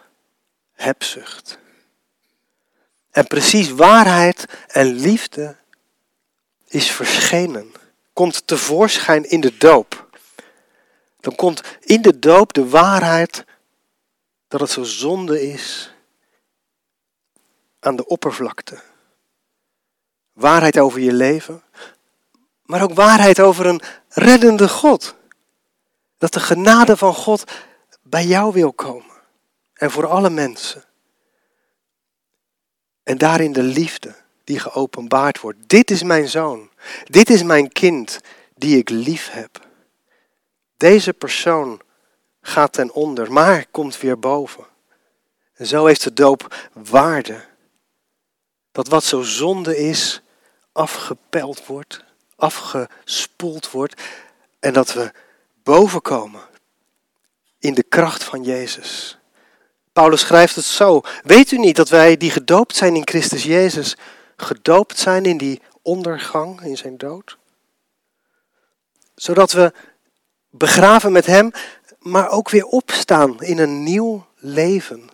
hebzucht. 0.72 1.58
En 3.11 3.26
precies 3.26 3.70
waarheid 3.70 4.44
en 4.66 4.87
liefde 4.87 5.56
is 6.68 6.90
verschenen. 6.90 7.72
Komt 8.12 8.46
tevoorschijn 8.46 9.24
in 9.30 9.40
de 9.40 9.56
doop. 9.56 10.08
Dan 11.20 11.35
komt 11.35 11.62
in 11.80 12.02
de 12.02 12.18
doop 12.18 12.52
de 12.52 12.68
waarheid 12.68 13.44
dat 14.48 14.61
het 14.61 14.70
zo 14.70 14.82
zonde 14.82 15.42
is 15.42 15.94
aan 17.80 17.96
de 17.96 18.06
oppervlakte. 18.06 18.82
Waarheid 20.33 20.79
over 20.79 21.01
je 21.01 21.12
leven, 21.12 21.62
maar 22.62 22.83
ook 22.83 22.95
waarheid 22.95 23.40
over 23.40 23.66
een 23.66 23.81
reddende 24.09 24.68
God. 24.68 25.14
Dat 26.18 26.33
de 26.33 26.40
genade 26.40 26.97
van 26.97 27.14
God 27.14 27.45
bij 28.03 28.27
jou 28.27 28.53
wil 28.53 28.73
komen 28.73 29.14
en 29.75 29.90
voor 29.90 30.07
alle 30.07 30.31
mensen. 30.31 30.85
En 33.03 33.18
daarin 33.18 33.53
de 33.53 33.62
liefde 33.62 34.14
die 34.45 34.59
geopenbaard 34.59 35.40
wordt. 35.40 35.59
Dit 35.68 35.90
is 35.90 36.03
mijn 36.03 36.29
zoon. 36.29 36.71
Dit 37.05 37.31
is 37.31 37.42
mijn 37.42 37.73
kind 37.73 38.21
die 38.55 38.79
ik 38.79 38.88
lief 38.88 39.31
heb. 39.31 39.66
Deze 40.77 41.12
persoon 41.12 41.81
gaat 42.40 42.73
ten 42.73 42.92
onder, 42.92 43.33
maar 43.33 43.66
komt 43.71 44.01
weer 44.01 44.18
boven. 44.18 44.64
En 45.55 45.66
zo 45.66 45.87
heeft 45.87 46.05
de 46.05 46.12
doop 46.12 46.68
waarde. 46.73 47.45
Dat 48.72 48.88
wat 48.88 49.04
zo 49.04 49.22
zonde 49.22 49.78
is, 49.78 50.22
afgepeld 50.72 51.66
wordt, 51.66 52.04
afgespoeld 52.37 53.70
wordt. 53.70 54.02
En 54.61 54.72
dat 54.72 54.92
we 54.92 55.12
bovenkomen 55.62 56.42
in 57.58 57.74
de 57.74 57.82
kracht 57.82 58.24
van 58.24 58.42
Jezus. 58.42 59.18
Paulus 59.92 60.20
schrijft 60.20 60.54
het 60.54 60.64
zo. 60.64 61.00
Weet 61.22 61.50
u 61.50 61.58
niet 61.58 61.76
dat 61.76 61.88
wij 61.88 62.16
die 62.16 62.30
gedoopt 62.30 62.76
zijn 62.76 62.96
in 62.96 63.06
Christus 63.08 63.42
Jezus, 63.42 63.96
gedoopt 64.37 64.98
zijn 64.98 65.24
in 65.24 65.37
die 65.37 65.61
ondergang, 65.82 66.61
in 66.61 66.76
zijn 66.76 66.96
dood? 66.96 67.38
Zodat 69.14 69.52
we 69.52 69.72
begraven 70.50 71.12
met 71.12 71.26
Hem, 71.26 71.50
maar 71.98 72.28
ook 72.28 72.50
weer 72.50 72.64
opstaan 72.64 73.42
in 73.42 73.58
een 73.58 73.82
nieuw 73.82 74.26
leven. 74.37 75.11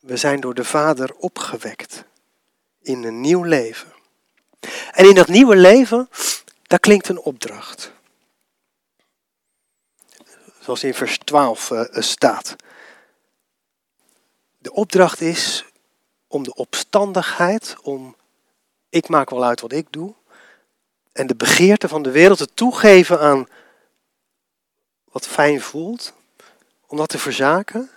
We 0.00 0.16
zijn 0.16 0.40
door 0.40 0.54
de 0.54 0.64
Vader 0.64 1.14
opgewekt 1.14 2.04
in 2.82 3.04
een 3.04 3.20
nieuw 3.20 3.42
leven. 3.42 3.92
En 4.90 5.08
in 5.08 5.14
dat 5.14 5.28
nieuwe 5.28 5.56
leven, 5.56 6.08
daar 6.62 6.78
klinkt 6.78 7.08
een 7.08 7.20
opdracht. 7.20 7.92
Zoals 10.60 10.84
in 10.84 10.94
vers 10.94 11.18
12 11.18 11.70
uh, 11.70 11.80
eh, 11.80 12.02
staat. 12.02 12.56
De 14.58 14.72
opdracht 14.72 15.20
is 15.20 15.64
om 16.26 16.42
de 16.42 16.54
opstandigheid, 16.54 17.76
om 17.82 18.16
ik 18.88 19.08
maak 19.08 19.30
wel 19.30 19.44
uit 19.44 19.60
wat 19.60 19.72
ik 19.72 19.86
doe, 19.90 20.14
en 21.12 21.26
de 21.26 21.34
begeerte 21.34 21.88
van 21.88 22.02
de 22.02 22.10
wereld 22.10 22.38
te 22.38 22.54
toegeven 22.54 23.20
aan 23.20 23.48
wat 25.04 25.26
fijn 25.26 25.60
voelt, 25.60 26.12
om 26.86 26.96
dat 26.96 27.08
te 27.08 27.18
verzaken 27.18 27.90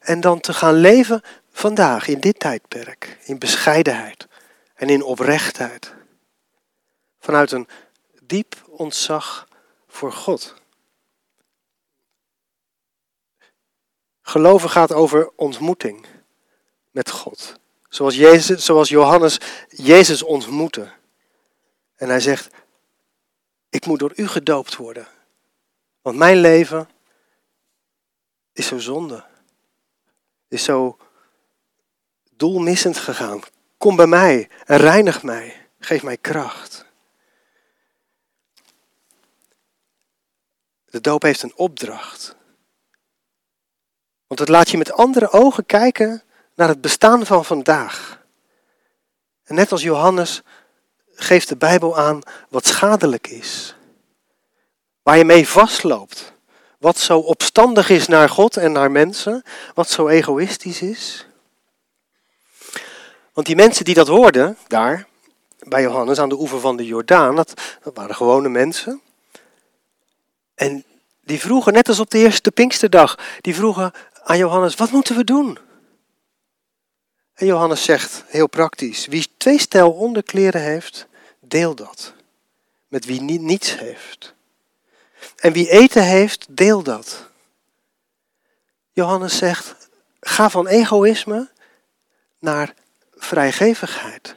en 0.00 0.20
dan 0.20 0.40
te 0.40 0.52
gaan 0.52 0.74
leven 0.74 1.22
vandaag 1.54 2.08
in 2.08 2.20
dit 2.20 2.38
tijdperk, 2.38 3.18
in 3.24 3.38
bescheidenheid 3.38 4.26
en 4.74 4.88
in 4.88 5.02
oprechtheid, 5.02 5.94
vanuit 7.18 7.52
een 7.52 7.68
diep 8.22 8.64
ontzag 8.68 9.48
voor 9.86 10.12
God. 10.12 10.54
Geloven 14.22 14.70
gaat 14.70 14.92
over 14.92 15.32
ontmoeting 15.36 16.06
met 16.90 17.10
God. 17.10 17.58
Zoals, 17.88 18.14
Jezus, 18.14 18.64
zoals 18.64 18.88
Johannes 18.88 19.38
Jezus 19.68 20.22
ontmoette. 20.22 20.92
En 21.94 22.08
hij 22.08 22.20
zegt, 22.20 22.54
ik 23.68 23.86
moet 23.86 23.98
door 23.98 24.12
u 24.16 24.26
gedoopt 24.26 24.76
worden. 24.76 25.08
Want 26.02 26.16
mijn 26.16 26.36
leven 26.36 26.88
is 28.52 28.66
zo 28.66 28.78
zonde. 28.78 29.24
Is 30.48 30.64
zo 30.64 30.98
doelmissend 32.36 32.96
gegaan. 32.96 33.40
Kom 33.78 33.96
bij 33.96 34.06
mij 34.06 34.48
en 34.64 34.76
reinig 34.76 35.22
mij. 35.22 35.66
Geef 35.78 36.02
mij 36.02 36.16
kracht. 36.16 36.84
De 40.84 41.00
doop 41.00 41.22
heeft 41.22 41.42
een 41.42 41.56
opdracht. 41.56 42.36
Want 44.26 44.40
het 44.40 44.48
laat 44.48 44.70
je 44.70 44.78
met 44.78 44.92
andere 44.92 45.30
ogen 45.30 45.66
kijken 45.66 46.22
naar 46.54 46.68
het 46.68 46.80
bestaan 46.80 47.26
van 47.26 47.44
vandaag. 47.44 48.22
En 49.44 49.54
net 49.54 49.72
als 49.72 49.82
Johannes 49.82 50.42
geeft 51.14 51.48
de 51.48 51.56
Bijbel 51.56 51.98
aan 51.98 52.20
wat 52.48 52.66
schadelijk 52.66 53.26
is. 53.26 53.76
Waar 55.02 55.16
je 55.18 55.24
mee 55.24 55.48
vastloopt. 55.48 56.32
Wat 56.78 56.98
zo 56.98 57.18
opstandig 57.18 57.90
is 57.90 58.06
naar 58.06 58.28
God 58.28 58.56
en 58.56 58.72
naar 58.72 58.90
mensen. 58.90 59.42
Wat 59.74 59.90
zo 59.90 60.08
egoïstisch 60.08 60.82
is. 60.82 61.26
Want 63.34 63.46
die 63.46 63.56
mensen 63.56 63.84
die 63.84 63.94
dat 63.94 64.08
hoorden, 64.08 64.56
daar, 64.66 65.06
bij 65.58 65.82
Johannes 65.82 66.18
aan 66.18 66.28
de 66.28 66.38
oever 66.38 66.60
van 66.60 66.76
de 66.76 66.86
Jordaan, 66.86 67.36
dat, 67.36 67.78
waren 67.94 68.14
gewone 68.14 68.48
mensen. 68.48 69.00
En 70.54 70.84
die 71.20 71.40
vroegen, 71.40 71.72
net 71.72 71.88
als 71.88 72.00
op 72.00 72.10
de 72.10 72.18
eerste 72.18 72.50
Pinksterdag, 72.50 73.18
die 73.40 73.54
vroegen 73.54 73.92
aan 74.22 74.38
Johannes, 74.38 74.74
wat 74.74 74.90
moeten 74.90 75.16
we 75.16 75.24
doen? 75.24 75.58
En 77.34 77.46
Johannes 77.46 77.84
zegt, 77.84 78.24
heel 78.26 78.48
praktisch, 78.48 79.06
wie 79.06 79.26
twee 79.36 79.58
stel 79.58 79.92
onderkleren 79.92 80.60
heeft, 80.60 81.06
deel 81.40 81.74
dat. 81.74 82.14
Met 82.88 83.04
wie 83.04 83.20
niets 83.20 83.78
heeft. 83.78 84.34
En 85.36 85.52
wie 85.52 85.70
eten 85.70 86.02
heeft, 86.02 86.46
deel 86.50 86.82
dat. 86.82 87.28
Johannes 88.92 89.36
zegt, 89.36 89.88
ga 90.20 90.50
van 90.50 90.66
egoïsme 90.66 91.50
naar 92.38 92.74
vrijgevigheid. 93.16 94.36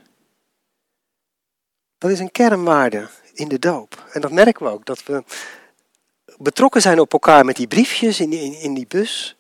Dat 1.98 2.12
is 2.12 2.20
een 2.20 2.32
kernwaarde 2.32 3.08
in 3.34 3.48
de 3.48 3.60
doop. 3.60 4.06
En 4.12 4.22
dat 4.22 4.32
merken 4.32 4.66
we 4.66 4.72
ook, 4.72 4.86
dat 4.86 5.04
we 5.04 5.24
betrokken 6.38 6.82
zijn 6.82 7.00
op 7.00 7.14
elkaar 7.14 7.46
met 7.46 7.56
die 7.56 7.68
briefjes 7.68 8.20
in 8.20 8.30
die, 8.30 8.60
in, 8.60 8.74
die 8.74 8.88
bus. 8.88 9.38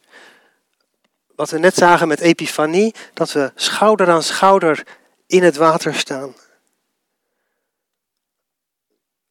Wat 1.35 1.49
we 1.49 1.57
net 1.57 1.75
zagen 1.75 2.07
met 2.07 2.19
Epifanie, 2.19 2.95
dat 3.13 3.31
we 3.31 3.51
schouder 3.55 4.09
aan 4.09 4.23
schouder 4.23 4.87
in 5.27 5.43
het 5.43 5.55
water 5.55 5.95
staan. 5.95 6.35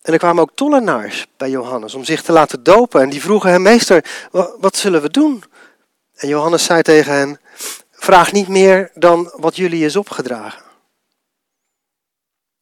En 0.03 0.13
er 0.13 0.19
kwamen 0.19 0.43
ook 0.43 0.55
tollenaars 0.55 1.27
bij 1.37 1.51
Johannes 1.51 1.95
om 1.95 2.05
zich 2.05 2.23
te 2.23 2.33
laten 2.33 2.63
dopen. 2.63 3.01
En 3.01 3.11
die 3.11 3.21
vroegen 3.21 3.51
hem, 3.51 3.63
meester, 3.63 4.05
wat 4.59 4.77
zullen 4.77 5.03
we 5.03 5.11
doen? 5.11 5.45
En 6.15 6.29
Johannes 6.29 6.65
zei 6.65 6.83
tegen 6.83 7.13
hen, 7.13 7.41
vraag 7.97 8.33
niet 8.33 8.49
meer 8.49 8.91
dan 8.95 9.33
wat 9.37 9.57
jullie 9.57 9.85
is 9.85 9.97
opgedragen. 9.97 10.63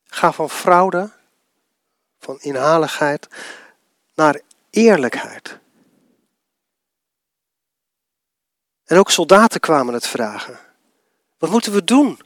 Ga 0.06 0.32
van 0.32 0.50
fraude, 0.50 1.10
van 2.18 2.40
inhaligheid, 2.40 3.28
naar 4.14 4.40
eerlijkheid. 4.70 5.58
En 8.84 8.98
ook 8.98 9.10
soldaten 9.10 9.60
kwamen 9.60 9.94
het 9.94 10.06
vragen. 10.06 10.58
Wat 11.38 11.50
moeten 11.50 11.72
we 11.72 11.84
doen? 11.84 12.20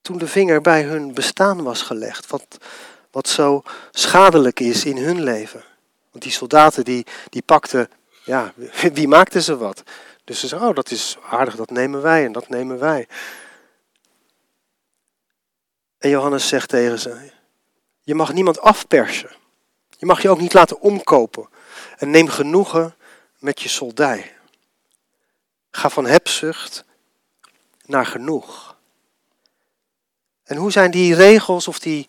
Toen 0.00 0.18
de 0.18 0.26
vinger 0.26 0.60
bij 0.60 0.82
hun 0.82 1.14
bestaan 1.14 1.62
was 1.62 1.82
gelegd. 1.82 2.26
Wat, 2.26 2.58
wat 3.10 3.28
zo 3.28 3.62
schadelijk 3.90 4.60
is 4.60 4.84
in 4.84 4.96
hun 4.96 5.22
leven. 5.22 5.64
Want 6.10 6.24
die 6.24 6.32
soldaten 6.32 6.84
die, 6.84 7.06
die 7.28 7.42
pakten, 7.42 7.90
ja, 8.24 8.52
wie 8.92 9.08
maakten 9.08 9.42
ze 9.42 9.56
wat? 9.56 9.82
Dus 10.30 10.40
ze 10.40 10.46
zeiden, 10.46 10.68
oh 10.68 10.74
dat 10.74 10.90
is 10.90 11.16
aardig, 11.30 11.56
dat 11.56 11.70
nemen 11.70 12.02
wij 12.02 12.24
en 12.24 12.32
dat 12.32 12.48
nemen 12.48 12.78
wij. 12.78 13.08
En 15.98 16.10
Johannes 16.10 16.48
zegt 16.48 16.68
tegen 16.68 16.98
ze, 16.98 17.30
je 18.02 18.14
mag 18.14 18.32
niemand 18.32 18.60
afpersen. 18.60 19.30
Je 19.98 20.06
mag 20.06 20.22
je 20.22 20.28
ook 20.28 20.40
niet 20.40 20.52
laten 20.52 20.80
omkopen. 20.80 21.48
En 21.96 22.10
neem 22.10 22.28
genoegen 22.28 22.94
met 23.38 23.60
je 23.60 23.68
soldij. 23.68 24.36
Ga 25.70 25.90
van 25.90 26.06
hebzucht 26.06 26.84
naar 27.84 28.06
genoeg. 28.06 28.76
En 30.44 30.56
hoe 30.56 30.72
zijn 30.72 30.90
die 30.90 31.14
regels 31.14 31.68
of 31.68 31.78
die, 31.78 32.08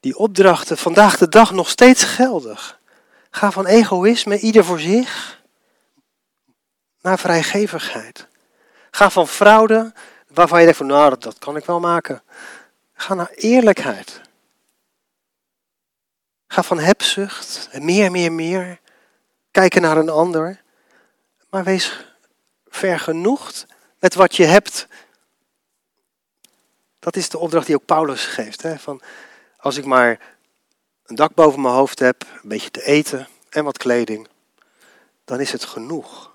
die 0.00 0.16
opdrachten 0.16 0.78
vandaag 0.78 1.16
de 1.18 1.28
dag 1.28 1.52
nog 1.52 1.68
steeds 1.68 2.04
geldig? 2.04 2.80
Ga 3.30 3.50
van 3.50 3.66
egoïsme, 3.66 4.38
ieder 4.38 4.64
voor 4.64 4.80
zich, 4.80 5.41
naar 7.02 7.18
vrijgevigheid. 7.18 8.26
Ga 8.90 9.10
van 9.10 9.28
fraude, 9.28 9.92
waarvan 10.26 10.58
je 10.58 10.64
denkt 10.64 10.78
van 10.78 10.86
nou, 10.86 11.18
dat, 11.18 11.38
kan 11.38 11.56
ik 11.56 11.64
wel 11.64 11.80
maken. 11.80 12.22
Ga 12.94 13.14
naar 13.14 13.30
eerlijkheid. 13.30 14.20
Ga 16.46 16.62
van 16.62 16.78
hebzucht, 16.78 17.68
meer, 17.78 18.10
meer, 18.10 18.32
meer. 18.32 18.80
Kijken 19.50 19.82
naar 19.82 19.96
een 19.96 20.08
ander. 20.08 20.60
Maar 21.50 21.64
wees 21.64 22.06
vergenoegd 22.68 23.66
met 23.98 24.14
wat 24.14 24.36
je 24.36 24.44
hebt. 24.44 24.86
Dat 26.98 27.16
is 27.16 27.28
de 27.28 27.38
opdracht 27.38 27.66
die 27.66 27.74
ook 27.74 27.84
Paulus 27.84 28.24
geeft. 28.24 28.62
Hè? 28.62 28.78
Van, 28.78 29.00
als 29.56 29.76
ik 29.76 29.84
maar 29.84 30.20
een 31.06 31.16
dak 31.16 31.34
boven 31.34 31.60
mijn 31.60 31.74
hoofd 31.74 31.98
heb, 31.98 32.26
een 32.42 32.48
beetje 32.48 32.70
te 32.70 32.84
eten 32.84 33.28
en 33.48 33.64
wat 33.64 33.78
kleding, 33.78 34.28
dan 35.24 35.40
is 35.40 35.52
het 35.52 35.64
genoeg. 35.64 36.31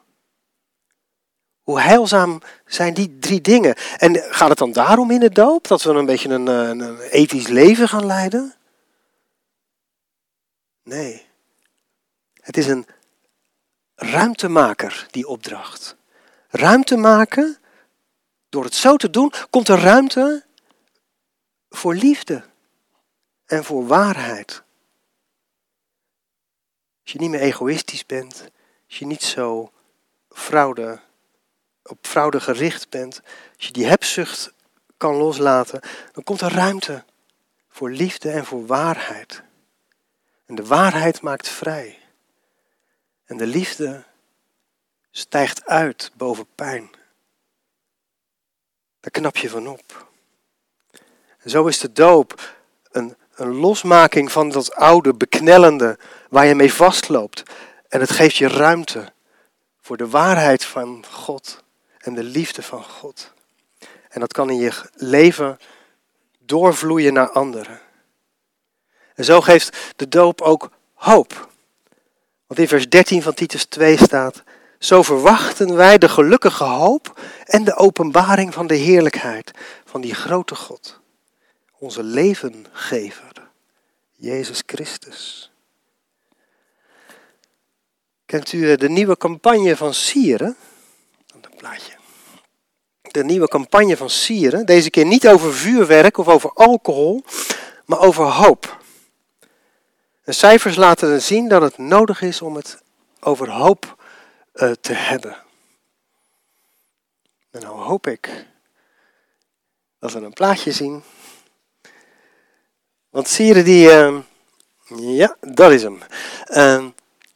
Hoe 1.67 1.79
heilzaam 1.79 2.41
zijn 2.65 2.93
die 2.93 3.19
drie 3.19 3.41
dingen? 3.41 3.75
En 3.97 4.15
gaat 4.15 4.49
het 4.49 4.57
dan 4.57 4.71
daarom 4.71 5.11
in 5.11 5.19
de 5.19 5.29
doop? 5.29 5.67
Dat 5.67 5.83
we 5.83 5.89
een 5.89 6.05
beetje 6.05 6.29
een, 6.29 6.47
een 6.47 6.99
ethisch 6.99 7.47
leven 7.47 7.87
gaan 7.87 8.05
leiden? 8.05 8.55
Nee. 10.83 11.25
Het 12.33 12.57
is 12.57 12.67
een 12.67 12.85
ruimtemaker, 13.95 15.07
die 15.11 15.27
opdracht. 15.27 15.95
Ruimte 16.49 16.97
maken, 16.97 17.57
door 18.49 18.63
het 18.63 18.75
zo 18.75 18.95
te 18.95 19.09
doen, 19.09 19.33
komt 19.49 19.67
er 19.67 19.79
ruimte 19.79 20.45
voor 21.69 21.95
liefde 21.95 22.43
en 23.45 23.63
voor 23.63 23.87
waarheid. 23.87 24.63
Als 27.03 27.11
je 27.11 27.19
niet 27.19 27.29
meer 27.29 27.41
egoïstisch 27.41 28.05
bent, 28.05 28.49
als 28.87 28.97
je 28.99 29.05
niet 29.05 29.23
zo 29.23 29.71
fraude, 30.29 31.05
op 31.87 31.97
fraude 32.01 32.39
gericht 32.39 32.89
bent, 32.89 33.21
als 33.55 33.65
je 33.65 33.73
die 33.73 33.85
hebzucht 33.85 34.53
kan 34.97 35.15
loslaten, 35.15 35.79
dan 36.11 36.23
komt 36.23 36.41
er 36.41 36.53
ruimte 36.53 37.03
voor 37.69 37.89
liefde 37.89 38.29
en 38.29 38.45
voor 38.45 38.65
waarheid. 38.65 39.43
En 40.45 40.55
de 40.55 40.65
waarheid 40.65 41.21
maakt 41.21 41.49
vrij. 41.49 41.99
En 43.25 43.37
de 43.37 43.47
liefde 43.47 44.03
stijgt 45.11 45.65
uit 45.65 46.11
boven 46.13 46.47
pijn. 46.55 46.89
Daar 48.99 49.11
knap 49.11 49.37
je 49.37 49.49
van 49.49 49.67
op. 49.67 50.07
En 51.39 51.49
zo 51.49 51.65
is 51.65 51.79
de 51.79 51.91
doop 51.91 52.55
een, 52.91 53.15
een 53.35 53.55
losmaking 53.55 54.31
van 54.31 54.49
dat 54.49 54.73
oude, 54.73 55.13
beknellende, 55.13 55.99
waar 56.29 56.45
je 56.45 56.55
mee 56.55 56.73
vastloopt. 56.73 57.43
En 57.87 57.99
het 57.99 58.09
geeft 58.09 58.35
je 58.35 58.47
ruimte 58.47 59.13
voor 59.81 59.97
de 59.97 60.09
waarheid 60.09 60.65
van 60.65 61.05
God 61.09 61.63
en 62.07 62.15
de 62.15 62.23
liefde 62.23 62.63
van 62.63 62.83
God. 62.83 63.33
En 64.09 64.19
dat 64.19 64.33
kan 64.33 64.49
in 64.49 64.57
je 64.57 64.71
leven 64.93 65.59
doorvloeien 66.39 67.13
naar 67.13 67.29
anderen. 67.29 67.79
En 69.15 69.25
zo 69.25 69.41
geeft 69.41 69.93
de 69.95 70.07
doop 70.07 70.41
ook 70.41 70.69
hoop. 70.93 71.49
Want 72.47 72.59
in 72.59 72.67
vers 72.67 72.89
13 72.89 73.21
van 73.21 73.33
Titus 73.33 73.65
2 73.65 73.97
staat: 73.97 74.43
Zo 74.79 75.03
verwachten 75.03 75.75
wij 75.75 75.97
de 75.97 76.09
gelukkige 76.09 76.63
hoop 76.63 77.19
en 77.45 77.63
de 77.63 77.75
openbaring 77.75 78.53
van 78.53 78.67
de 78.67 78.75
heerlijkheid 78.75 79.51
van 79.85 80.01
die 80.01 80.15
grote 80.15 80.55
God, 80.55 80.99
onze 81.77 82.03
levengever, 82.03 83.49
Jezus 84.11 84.63
Christus. 84.65 85.51
Kent 88.25 88.51
u 88.53 88.71
eh, 88.71 88.77
de 88.77 88.89
nieuwe 88.89 89.17
campagne 89.17 89.75
van 89.75 89.93
Sieren? 89.93 90.55
Een 91.33 91.55
plaatje. 91.57 91.96
De 93.17 93.23
nieuwe 93.23 93.47
campagne 93.47 93.97
van 93.97 94.09
Sieren. 94.09 94.65
Deze 94.65 94.89
keer 94.89 95.05
niet 95.05 95.27
over 95.27 95.53
vuurwerk 95.53 96.17
of 96.17 96.27
over 96.27 96.51
alcohol, 96.53 97.23
maar 97.85 97.99
over 97.99 98.25
hoop. 98.25 98.77
De 100.23 100.31
cijfers 100.31 100.75
laten 100.75 101.21
zien 101.21 101.47
dat 101.47 101.61
het 101.61 101.77
nodig 101.77 102.21
is 102.21 102.41
om 102.41 102.55
het 102.55 102.81
over 103.19 103.49
hoop 103.49 104.03
uh, 104.53 104.71
te 104.71 104.93
hebben. 104.93 105.37
En 107.51 107.61
nou 107.61 107.79
hoop 107.79 108.07
ik 108.07 108.45
dat 109.99 110.11
we 110.11 110.19
een 110.19 110.33
plaatje 110.33 110.71
zien. 110.71 111.03
Want 113.09 113.27
Sieren 113.27 113.63
die, 113.63 113.87
uh, 113.87 114.17
ja, 114.95 115.37
dat 115.41 115.71
is 115.71 115.83
hem. 115.83 115.99
Uh, 116.47 116.85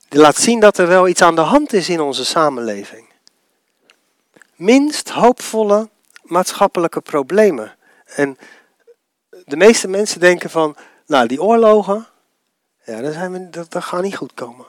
die 0.09 0.19
laat 0.19 0.37
zien 0.37 0.59
dat 0.59 0.77
er 0.77 0.87
wel 0.87 1.07
iets 1.07 1.21
aan 1.21 1.35
de 1.35 1.41
hand 1.41 1.73
is 1.73 1.89
in 1.89 2.01
onze 2.01 2.25
samenleving. 2.25 3.10
Minst 4.61 5.09
hoopvolle 5.09 5.89
maatschappelijke 6.23 7.01
problemen. 7.01 7.75
En 8.05 8.37
de 9.29 9.55
meeste 9.55 9.87
mensen 9.87 10.19
denken 10.19 10.49
van, 10.49 10.75
nou 11.05 11.27
die 11.27 11.41
oorlogen, 11.41 12.07
ja, 12.85 13.01
dat, 13.01 13.13
zijn 13.13 13.51
we, 13.51 13.81
gaat 13.81 14.01
niet 14.01 14.15
goed 14.15 14.33
komen. 14.33 14.65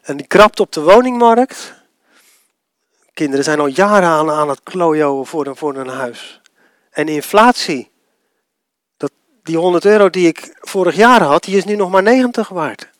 En 0.00 0.16
die 0.16 0.26
krapt 0.26 0.60
op 0.60 0.72
de 0.72 0.80
woningmarkt. 0.80 1.74
Kinderen 3.14 3.44
zijn 3.44 3.60
al 3.60 3.66
jaren 3.66 4.30
aan, 4.30 4.48
het 4.48 4.62
klojo 4.62 5.24
voor 5.24 5.46
een, 5.46 5.56
voor 5.56 5.76
een 5.76 5.88
huis. 5.88 6.40
En 6.90 7.08
inflatie. 7.08 7.90
Dat, 8.96 9.12
die 9.42 9.56
100 9.56 9.84
euro 9.84 10.10
die 10.10 10.26
ik 10.26 10.56
vorig 10.60 10.96
jaar 10.96 11.22
had, 11.22 11.44
die 11.44 11.56
is 11.56 11.64
nu 11.64 11.76
nog 11.76 11.90
maar 11.90 12.02
90 12.02 12.48
waard. 12.48 12.90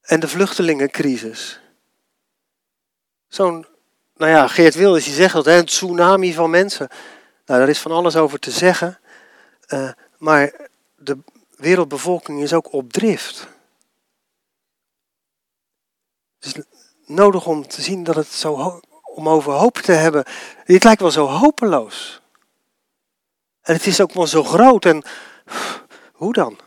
En 0.00 0.20
de 0.20 0.28
vluchtelingencrisis. 0.28 1.60
Zo'n, 3.28 3.66
nou 4.16 4.30
ja, 4.30 4.48
Geert 4.48 4.74
Wilders 4.74 5.04
die 5.04 5.14
zegt 5.14 5.34
dat, 5.34 5.46
een 5.46 5.64
tsunami 5.64 6.34
van 6.34 6.50
mensen. 6.50 6.88
Nou, 7.46 7.60
daar 7.60 7.68
is 7.68 7.78
van 7.78 7.92
alles 7.92 8.16
over 8.16 8.38
te 8.38 8.50
zeggen. 8.50 8.98
Uh, 9.68 9.90
maar 10.18 10.68
de, 10.96 11.18
wereldbevolking 11.56 12.42
is 12.42 12.52
ook 12.52 12.72
op 12.72 12.92
drift. 12.92 13.48
Het 16.38 16.56
is 16.56 16.64
nodig 17.06 17.46
om 17.46 17.66
te 17.66 17.82
zien 17.82 18.04
dat 18.04 18.14
het 18.14 18.26
zo 18.26 18.80
om 19.02 19.28
over 19.28 19.52
hoop 19.52 19.76
te 19.76 19.92
hebben. 19.92 20.24
Dit 20.64 20.84
lijkt 20.84 21.00
wel 21.00 21.10
zo 21.10 21.26
hopeloos. 21.26 22.20
En 23.60 23.74
het 23.74 23.86
is 23.86 24.00
ook 24.00 24.12
wel 24.12 24.26
zo 24.26 24.44
groot. 24.44 24.84
En 24.84 25.02
hoe 26.12 26.32
dan? 26.32 26.58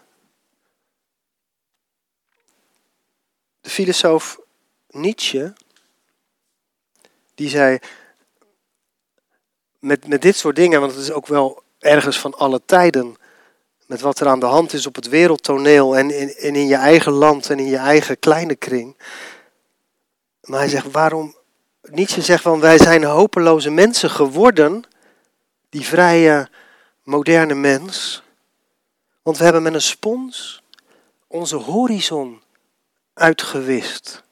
De 3.62 3.70
filosoof 3.70 4.40
Nietzsche, 4.88 5.54
die 7.38 7.50
zei, 7.50 7.80
met, 9.80 10.08
met 10.08 10.22
dit 10.22 10.36
soort 10.36 10.56
dingen, 10.56 10.80
want 10.80 10.92
het 10.92 11.02
is 11.02 11.12
ook 11.12 11.28
wel 11.28 11.64
ergens 11.80 12.20
van 12.20 12.34
alle 12.34 12.62
tijden 12.66 13.16
met 13.86 14.02
wat 14.02 14.20
er 14.20 14.28
aan 14.28 14.40
de 14.40 14.46
hand 14.46 14.74
is 14.74 14.88
op 14.88 14.96
het 14.96 15.08
wereldtoneel 15.08 15.98
en 15.98 16.12
in, 16.12 16.30
en 16.36 16.56
in 16.56 16.68
je 16.68 16.76
eigen 16.76 17.12
land 17.12 17.50
en 17.50 17.60
in 17.60 17.66
je 17.66 17.78
eigen 17.78 18.20
kleine 18.20 18.56
kring. 18.56 18.98
Maar 20.42 20.60
hij 20.60 20.70
zegt, 20.70 20.92
waarom? 20.92 21.36
Nietzsche 21.82 22.22
zegt 22.22 22.42
van, 22.42 22.60
wij 22.60 22.78
zijn 22.78 23.04
hopeloze 23.04 23.70
mensen 23.70 24.10
geworden, 24.10 24.84
die 25.70 25.86
vrije, 25.86 26.50
moderne 27.04 27.56
mens. 27.56 28.24
Want 29.22 29.38
we 29.38 29.44
hebben 29.44 29.64
met 29.64 29.74
een 29.74 29.82
spons 29.82 30.64
onze 31.28 31.56
horizon 31.56 32.42
uitgewist. 33.14 34.24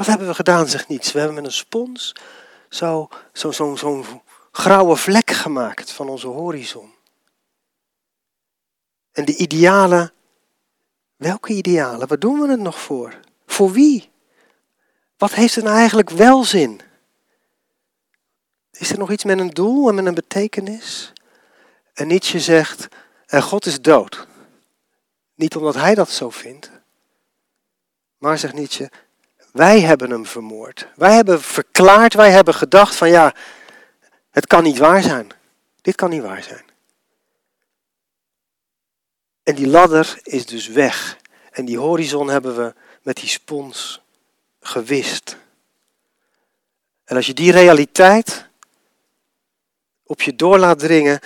Dat 0.00 0.08
hebben 0.08 0.26
we 0.28 0.34
gedaan, 0.34 0.68
zegt 0.68 0.88
niets. 0.88 1.12
We 1.12 1.18
hebben 1.18 1.36
met 1.36 1.44
een 1.44 1.52
spons 1.52 2.14
zo, 2.68 3.08
zo, 3.32 3.50
zo, 3.50 3.76
zo'n 3.76 4.22
grauwe 4.52 4.96
vlek 4.96 5.30
gemaakt 5.30 5.92
van 5.92 6.08
onze 6.08 6.26
horizon. 6.26 6.94
En 9.12 9.24
de 9.24 9.36
idealen, 9.36 10.12
welke 11.16 11.52
idealen? 11.52 12.08
Waar 12.08 12.18
doen 12.18 12.40
we 12.40 12.48
het 12.48 12.60
nog 12.60 12.80
voor? 12.80 13.20
Voor 13.46 13.72
wie? 13.72 14.10
Wat 15.16 15.32
heeft 15.32 15.54
het 15.54 15.64
nou 15.64 15.76
eigenlijk 15.76 16.10
wel 16.10 16.44
zin? 16.44 16.80
Is 18.72 18.90
er 18.90 18.98
nog 18.98 19.10
iets 19.10 19.24
met 19.24 19.38
een 19.38 19.50
doel 19.50 19.88
en 19.88 19.94
met 19.94 20.06
een 20.06 20.14
betekenis? 20.14 21.12
En 21.94 22.06
Nietzsche 22.06 22.40
zegt, 22.40 22.88
en 23.26 23.42
God 23.42 23.66
is 23.66 23.80
dood. 23.80 24.26
Niet 25.34 25.56
omdat 25.56 25.74
hij 25.74 25.94
dat 25.94 26.10
zo 26.10 26.30
vindt, 26.30 26.70
maar 28.18 28.38
zegt 28.38 28.54
Nietzsche, 28.54 28.90
wij 29.52 29.80
hebben 29.80 30.10
hem 30.10 30.26
vermoord. 30.26 30.88
Wij 30.96 31.14
hebben 31.14 31.42
verklaard, 31.42 32.14
wij 32.14 32.30
hebben 32.30 32.54
gedacht 32.54 32.96
van 32.96 33.08
ja, 33.08 33.34
het 34.30 34.46
kan 34.46 34.62
niet 34.62 34.78
waar 34.78 35.02
zijn. 35.02 35.30
Dit 35.82 35.94
kan 35.94 36.10
niet 36.10 36.22
waar 36.22 36.42
zijn. 36.42 36.64
En 39.42 39.54
die 39.54 39.66
ladder 39.66 40.18
is 40.22 40.46
dus 40.46 40.66
weg. 40.66 41.18
En 41.50 41.64
die 41.64 41.78
horizon 41.78 42.28
hebben 42.28 42.56
we 42.56 42.74
met 43.02 43.16
die 43.16 43.28
spons 43.28 44.02
gewist. 44.60 45.36
En 47.04 47.16
als 47.16 47.26
je 47.26 47.34
die 47.34 47.52
realiteit 47.52 48.48
op 50.02 50.22
je 50.22 50.36
door 50.36 50.58
laat 50.58 50.78
dringen, 50.78 51.20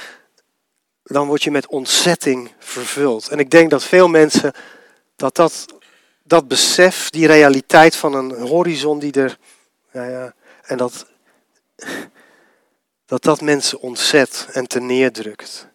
dan 1.03 1.27
word 1.27 1.43
je 1.43 1.51
met 1.51 1.67
ontzetting 1.67 2.53
vervuld. 2.59 3.29
En 3.29 3.39
ik 3.39 3.51
denk 3.51 3.71
dat 3.71 3.85
veel 3.85 4.09
mensen 4.09 4.53
dat 5.17 5.35
dat, 5.35 5.67
dat 6.27 6.49
besef, 6.49 7.11
die 7.11 7.27
realiteit 7.27 7.97
van 7.97 8.15
een 8.15 8.31
horizon 8.31 8.99
die 8.99 9.13
er, 9.13 9.39
ja, 9.93 10.05
ja, 10.05 10.35
en 10.63 10.77
dat, 10.77 11.07
dat 13.07 13.23
dat 13.23 13.41
mensen 13.41 13.81
ontzet 13.81 14.49
en 14.53 14.67
te 14.67 14.81
neerdrukt. 14.81 15.69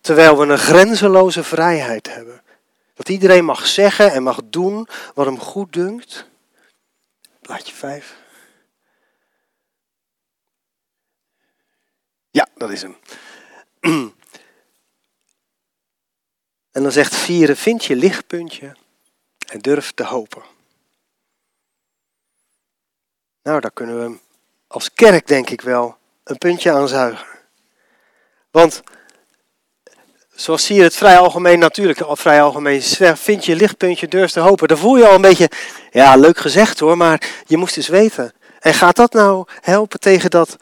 Terwijl 0.00 0.38
we 0.38 0.46
een 0.46 0.58
grenzeloze 0.58 1.44
vrijheid 1.44 2.14
hebben. 2.14 2.42
Dat 2.94 3.08
iedereen 3.08 3.44
mag 3.44 3.66
zeggen 3.66 4.12
en 4.12 4.22
mag 4.22 4.40
doen 4.44 4.88
wat 5.14 5.26
hem 5.26 5.38
goed 5.38 5.72
dunkt. 5.72 6.28
Plaatje 7.40 7.74
5. 7.74 8.16
Ja, 12.30 12.48
dat 12.54 12.70
is 12.70 12.82
hem. 12.82 12.96
En 16.74 16.82
dan 16.82 16.92
zegt 16.92 17.14
vieren, 17.14 17.56
vind 17.56 17.84
je 17.84 17.96
lichtpuntje 17.96 18.76
en 19.46 19.58
durf 19.58 19.92
te 19.92 20.04
hopen. 20.04 20.42
Nou, 23.42 23.60
daar 23.60 23.70
kunnen 23.70 24.00
we 24.00 24.18
als 24.66 24.92
kerk 24.92 25.26
denk 25.26 25.50
ik 25.50 25.60
wel 25.60 25.96
een 26.24 26.38
puntje 26.38 26.72
aan 26.72 26.88
zuigen. 26.88 27.26
Want 28.50 28.82
zoals 30.34 30.64
zie 30.64 30.76
je 30.76 30.82
het 30.82 30.96
vrij 30.96 31.18
algemeen 31.18 31.58
natuurlijk, 31.58 32.00
vrij 32.06 32.42
algemeen, 32.42 32.82
vind 33.16 33.44
je 33.44 33.56
lichtpuntje, 33.56 34.08
durf 34.08 34.30
te 34.30 34.40
hopen. 34.40 34.68
Dan 34.68 34.78
voel 34.78 34.96
je 34.96 35.06
al 35.06 35.14
een 35.14 35.20
beetje, 35.20 35.50
ja 35.90 36.16
leuk 36.16 36.38
gezegd 36.38 36.78
hoor, 36.78 36.96
maar 36.96 37.42
je 37.46 37.56
moest 37.56 37.76
eens 37.76 37.88
weten. 37.88 38.32
En 38.60 38.74
gaat 38.74 38.96
dat 38.96 39.12
nou 39.12 39.46
helpen 39.60 40.00
tegen, 40.00 40.30
dat, 40.30 40.56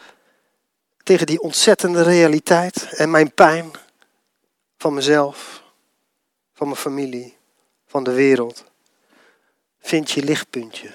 tegen 1.02 1.26
die 1.26 1.40
ontzettende 1.40 2.02
realiteit 2.02 2.92
en 2.92 3.10
mijn 3.10 3.34
pijn 3.34 3.70
van 4.78 4.94
mezelf, 4.94 5.62
van 6.54 6.66
mijn 6.66 6.80
familie, 6.80 7.36
van 7.86 8.04
de 8.04 8.12
wereld? 8.12 8.71
Vind 9.82 10.10
je 10.10 10.22
lichtpuntje. 10.22 10.94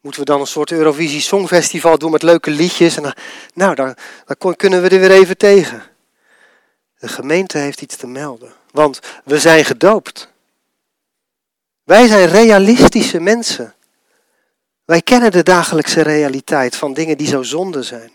Moeten 0.00 0.20
we 0.20 0.26
dan 0.26 0.40
een 0.40 0.46
soort 0.46 0.72
Eurovisie 0.72 1.20
Songfestival 1.20 1.98
doen 1.98 2.10
met 2.10 2.22
leuke 2.22 2.50
liedjes? 2.50 2.96
En 2.96 3.02
dan, 3.02 3.14
nou, 3.54 3.74
dan, 3.74 3.96
dan 4.26 4.56
kunnen 4.56 4.82
we 4.82 4.88
er 4.88 5.00
weer 5.00 5.10
even 5.10 5.36
tegen. 5.36 5.82
De 6.98 7.08
gemeente 7.08 7.58
heeft 7.58 7.82
iets 7.82 7.96
te 7.96 8.06
melden, 8.06 8.52
want 8.70 9.00
we 9.24 9.38
zijn 9.38 9.64
gedoopt. 9.64 10.32
Wij 11.84 12.06
zijn 12.06 12.28
realistische 12.28 13.20
mensen. 13.20 13.74
Wij 14.84 15.02
kennen 15.02 15.30
de 15.30 15.42
dagelijkse 15.42 16.02
realiteit 16.02 16.76
van 16.76 16.94
dingen 16.94 17.18
die 17.18 17.26
zo 17.26 17.42
zonde 17.42 17.82
zijn. 17.82 18.12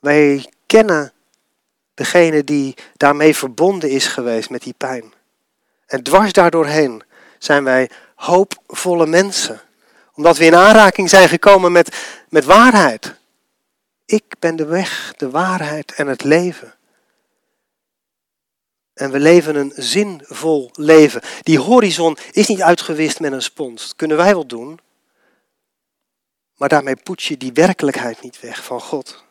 Wij 0.00 0.52
kennen 0.66 1.12
degene 1.94 2.44
die 2.44 2.74
daarmee 2.96 3.36
verbonden 3.36 3.90
is 3.90 4.06
geweest 4.06 4.50
met 4.50 4.62
die 4.62 4.74
pijn. 4.76 5.12
En 5.86 6.02
dwars 6.02 6.32
daardoorheen 6.32 7.02
zijn 7.38 7.64
wij 7.64 7.90
hoopvolle 8.14 9.06
mensen. 9.06 9.60
Omdat 10.14 10.36
we 10.36 10.44
in 10.44 10.54
aanraking 10.54 11.08
zijn 11.08 11.28
gekomen 11.28 11.72
met, 11.72 11.96
met 12.28 12.44
waarheid. 12.44 13.14
Ik 14.04 14.24
ben 14.38 14.56
de 14.56 14.64
weg, 14.64 15.14
de 15.16 15.30
waarheid 15.30 15.94
en 15.94 16.06
het 16.06 16.24
leven. 16.24 16.74
En 18.94 19.10
we 19.10 19.18
leven 19.18 19.56
een 19.56 19.72
zinvol 19.74 20.70
leven. 20.72 21.22
Die 21.42 21.58
horizon 21.58 22.16
is 22.32 22.46
niet 22.46 22.62
uitgewist 22.62 23.20
met 23.20 23.32
een 23.32 23.42
spons. 23.42 23.82
Dat 23.82 23.96
kunnen 23.96 24.16
wij 24.16 24.34
wel 24.34 24.46
doen. 24.46 24.78
Maar 26.56 26.68
daarmee 26.68 26.96
poets 26.96 27.28
je 27.28 27.36
die 27.36 27.52
werkelijkheid 27.52 28.22
niet 28.22 28.40
weg 28.40 28.64
van 28.64 28.80
God. 28.80 29.24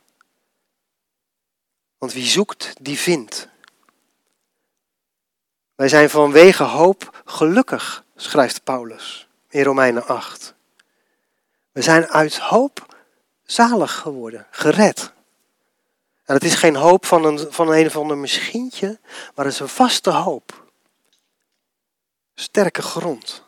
Want 1.97 2.13
wie 2.13 2.25
zoekt, 2.25 2.73
die 2.81 2.97
vindt. 2.97 3.47
Wij 5.75 5.89
zijn 5.89 6.09
vanwege 6.09 6.63
hoop 6.63 7.21
gelukkig, 7.25 8.03
schrijft 8.15 8.63
Paulus 8.63 9.27
in 9.49 9.63
Romeinen 9.63 10.07
8. 10.07 10.53
We 11.71 11.81
zijn 11.81 12.07
uit 12.07 12.37
hoop 12.37 12.95
zalig 13.43 13.95
geworden, 13.95 14.47
gered. 14.51 15.11
En 16.25 16.33
het 16.33 16.43
is 16.43 16.55
geen 16.55 16.75
hoop 16.75 17.05
van 17.05 17.25
een, 17.25 17.51
van 17.53 17.71
een 17.71 17.85
of 17.85 17.97
ander 17.97 18.17
misschientje, 18.17 18.99
maar 19.35 19.45
het 19.45 19.53
is 19.53 19.59
een 19.59 19.67
vaste 19.67 20.09
hoop. 20.09 20.63
Sterke 22.35 22.81
grond. 22.81 23.43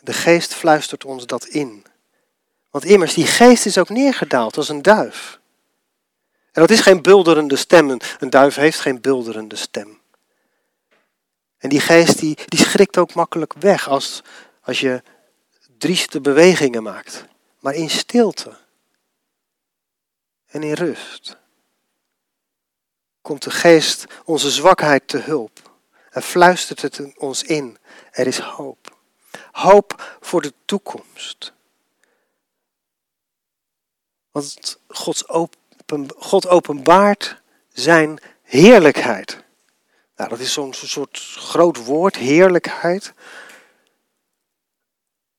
De 0.00 0.12
geest 0.12 0.54
fluistert 0.54 1.04
ons 1.04 1.26
dat 1.26 1.44
in. 1.44 1.84
Want 2.70 2.84
immers, 2.84 3.14
die 3.14 3.26
geest 3.26 3.66
is 3.66 3.78
ook 3.78 3.88
neergedaald 3.88 4.56
als 4.56 4.68
een 4.68 4.82
duif. 4.82 5.38
En 6.54 6.60
dat 6.60 6.70
is 6.70 6.80
geen 6.80 7.02
bulderende 7.02 7.56
stem. 7.56 7.98
Een 8.18 8.30
duif 8.30 8.54
heeft 8.54 8.80
geen 8.80 9.00
bulderende 9.00 9.56
stem. 9.56 10.00
En 11.58 11.68
die 11.68 11.80
geest 11.80 12.18
die, 12.18 12.38
die 12.46 12.58
schrikt 12.58 12.98
ook 12.98 13.14
makkelijk 13.14 13.52
weg 13.52 13.88
als, 13.88 14.22
als 14.60 14.80
je 14.80 15.02
drieste 15.78 16.20
bewegingen 16.20 16.82
maakt. 16.82 17.24
Maar 17.60 17.74
in 17.74 17.90
stilte 17.90 18.56
en 20.46 20.62
in 20.62 20.72
rust 20.72 21.36
komt 23.22 23.42
de 23.42 23.50
geest 23.50 24.04
onze 24.24 24.50
zwakheid 24.50 25.08
te 25.08 25.18
hulp 25.18 25.70
en 26.10 26.22
fluistert 26.22 26.82
het 26.82 27.16
ons 27.16 27.42
in. 27.42 27.78
Er 28.10 28.26
is 28.26 28.38
hoop. 28.38 28.96
Hoop 29.52 30.18
voor 30.20 30.42
de 30.42 30.52
toekomst. 30.64 31.52
Want 34.30 34.78
Gods 34.88 35.28
open, 35.28 35.58
God 36.16 36.48
openbaart 36.48 37.40
zijn 37.72 38.18
heerlijkheid. 38.42 39.44
Nou, 40.16 40.28
dat 40.28 40.38
is 40.38 40.52
zo'n 40.52 40.72
soort 40.72 41.18
groot 41.18 41.84
woord, 41.84 42.16
heerlijkheid. 42.16 43.12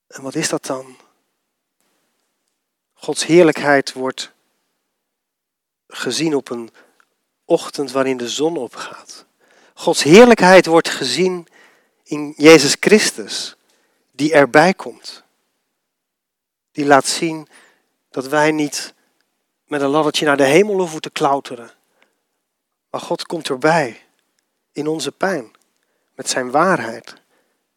En 0.07 0.21
wat 0.21 0.35
is 0.35 0.49
dat 0.49 0.65
dan? 0.65 0.97
Gods 2.93 3.25
heerlijkheid 3.25 3.93
wordt 3.93 4.31
gezien 5.87 6.35
op 6.35 6.49
een 6.49 6.69
ochtend 7.45 7.91
waarin 7.91 8.17
de 8.17 8.29
zon 8.29 8.57
opgaat. 8.57 9.25
Gods 9.73 10.03
heerlijkheid 10.03 10.65
wordt 10.65 10.89
gezien 10.89 11.47
in 12.03 12.33
Jezus 12.37 12.75
Christus, 12.79 13.55
die 14.11 14.33
erbij 14.33 14.73
komt. 14.73 15.23
Die 16.71 16.85
laat 16.85 17.07
zien 17.07 17.47
dat 18.09 18.27
wij 18.27 18.51
niet 18.51 18.93
met 19.66 19.82
een 19.82 19.89
laddertje 19.89 20.26
naar 20.26 20.38
de 20.38 20.43
hemel 20.43 20.78
hoeven 20.78 21.01
te 21.01 21.09
klauteren. 21.09 21.72
Maar 22.89 23.01
God 23.01 23.26
komt 23.26 23.49
erbij 23.49 24.01
in 24.72 24.88
onze 24.88 25.11
pijn, 25.11 25.51
met 26.16 26.30
zijn 26.30 26.51
waarheid 26.51 27.13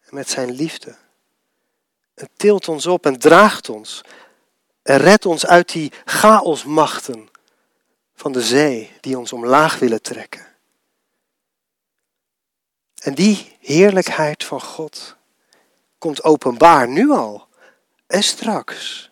en 0.01 0.15
met 0.15 0.31
zijn 0.31 0.51
liefde. 0.51 0.97
Het 2.15 2.31
tilt 2.37 2.69
ons 2.69 2.87
op 2.87 3.07
en 3.07 3.19
draagt 3.19 3.69
ons 3.69 4.01
en 4.83 4.97
redt 4.97 5.27
ons 5.27 5.47
uit 5.47 5.73
die 5.73 5.93
chaosmachten 6.05 7.29
van 8.15 8.33
de 8.33 8.43
zee 8.43 8.93
die 9.01 9.19
ons 9.19 9.33
omlaag 9.33 9.79
willen 9.79 10.03
trekken. 10.03 10.47
En 12.99 13.15
die 13.15 13.57
heerlijkheid 13.61 14.45
van 14.45 14.61
God 14.61 15.17
komt 15.99 16.25
openbaar 16.25 16.89
nu 16.89 17.11
al 17.11 17.49
en 18.07 18.23
straks. 18.23 19.11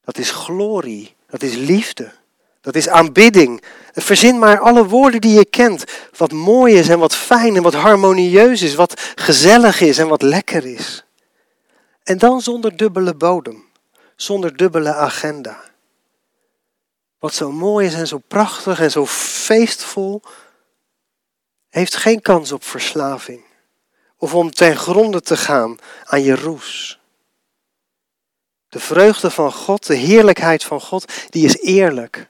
Dat 0.00 0.18
is 0.18 0.30
glorie, 0.30 1.15
dat 1.26 1.42
is 1.42 1.54
liefde, 1.54 2.12
dat 2.60 2.74
is 2.74 2.88
aanbidding. 2.88 3.62
Verzin 3.92 4.38
maar 4.38 4.58
alle 4.60 4.86
woorden 4.86 5.20
die 5.20 5.34
je 5.34 5.44
kent. 5.44 5.84
Wat 6.16 6.32
mooi 6.32 6.74
is 6.74 6.88
en 6.88 6.98
wat 6.98 7.14
fijn 7.14 7.56
en 7.56 7.62
wat 7.62 7.74
harmonieus 7.74 8.62
is, 8.62 8.74
wat 8.74 9.00
gezellig 9.14 9.80
is 9.80 9.98
en 9.98 10.08
wat 10.08 10.22
lekker 10.22 10.64
is. 10.64 11.04
En 12.02 12.18
dan 12.18 12.40
zonder 12.40 12.76
dubbele 12.76 13.14
bodem, 13.14 13.64
zonder 14.16 14.56
dubbele 14.56 14.94
agenda. 14.94 15.60
Wat 17.18 17.34
zo 17.34 17.52
mooi 17.52 17.86
is 17.86 17.94
en 17.94 18.06
zo 18.06 18.18
prachtig 18.28 18.80
en 18.80 18.90
zo 18.90 19.06
feestvol, 19.06 20.22
heeft 21.68 21.96
geen 21.96 22.20
kans 22.20 22.52
op 22.52 22.64
verslaving 22.64 23.44
of 24.16 24.34
om 24.34 24.50
ten 24.50 24.76
gronde 24.76 25.20
te 25.20 25.36
gaan 25.36 25.76
aan 26.04 26.22
je 26.22 26.34
roes. 26.34 27.00
De 28.68 28.80
vreugde 28.80 29.30
van 29.30 29.52
God, 29.52 29.86
de 29.86 29.94
heerlijkheid 29.94 30.64
van 30.64 30.80
God, 30.80 31.30
die 31.30 31.44
is 31.44 31.58
eerlijk, 31.58 32.28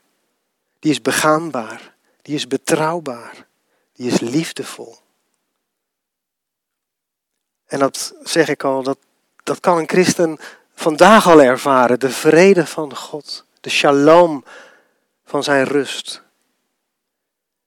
die 0.78 0.91
is 0.91 1.03
begaanbaar, 1.03 1.95
die 2.22 2.34
is 2.34 2.47
betrouwbaar, 2.47 3.47
die 3.93 4.11
is 4.11 4.20
liefdevol. 4.20 4.97
En 7.66 7.78
dat 7.78 8.14
zeg 8.22 8.49
ik 8.49 8.64
al, 8.64 8.82
dat, 8.82 8.99
dat 9.43 9.61
kan 9.61 9.78
een 9.78 9.89
christen 9.89 10.39
vandaag 10.74 11.26
al 11.26 11.43
ervaren, 11.43 12.01
de 12.01 12.11
vrede 12.11 12.66
van 12.66 12.97
God, 12.97 13.45
de 13.61 13.70
shalom 13.70 14.45
van 15.24 15.43
zijn 15.43 15.64
rust. 15.64 16.22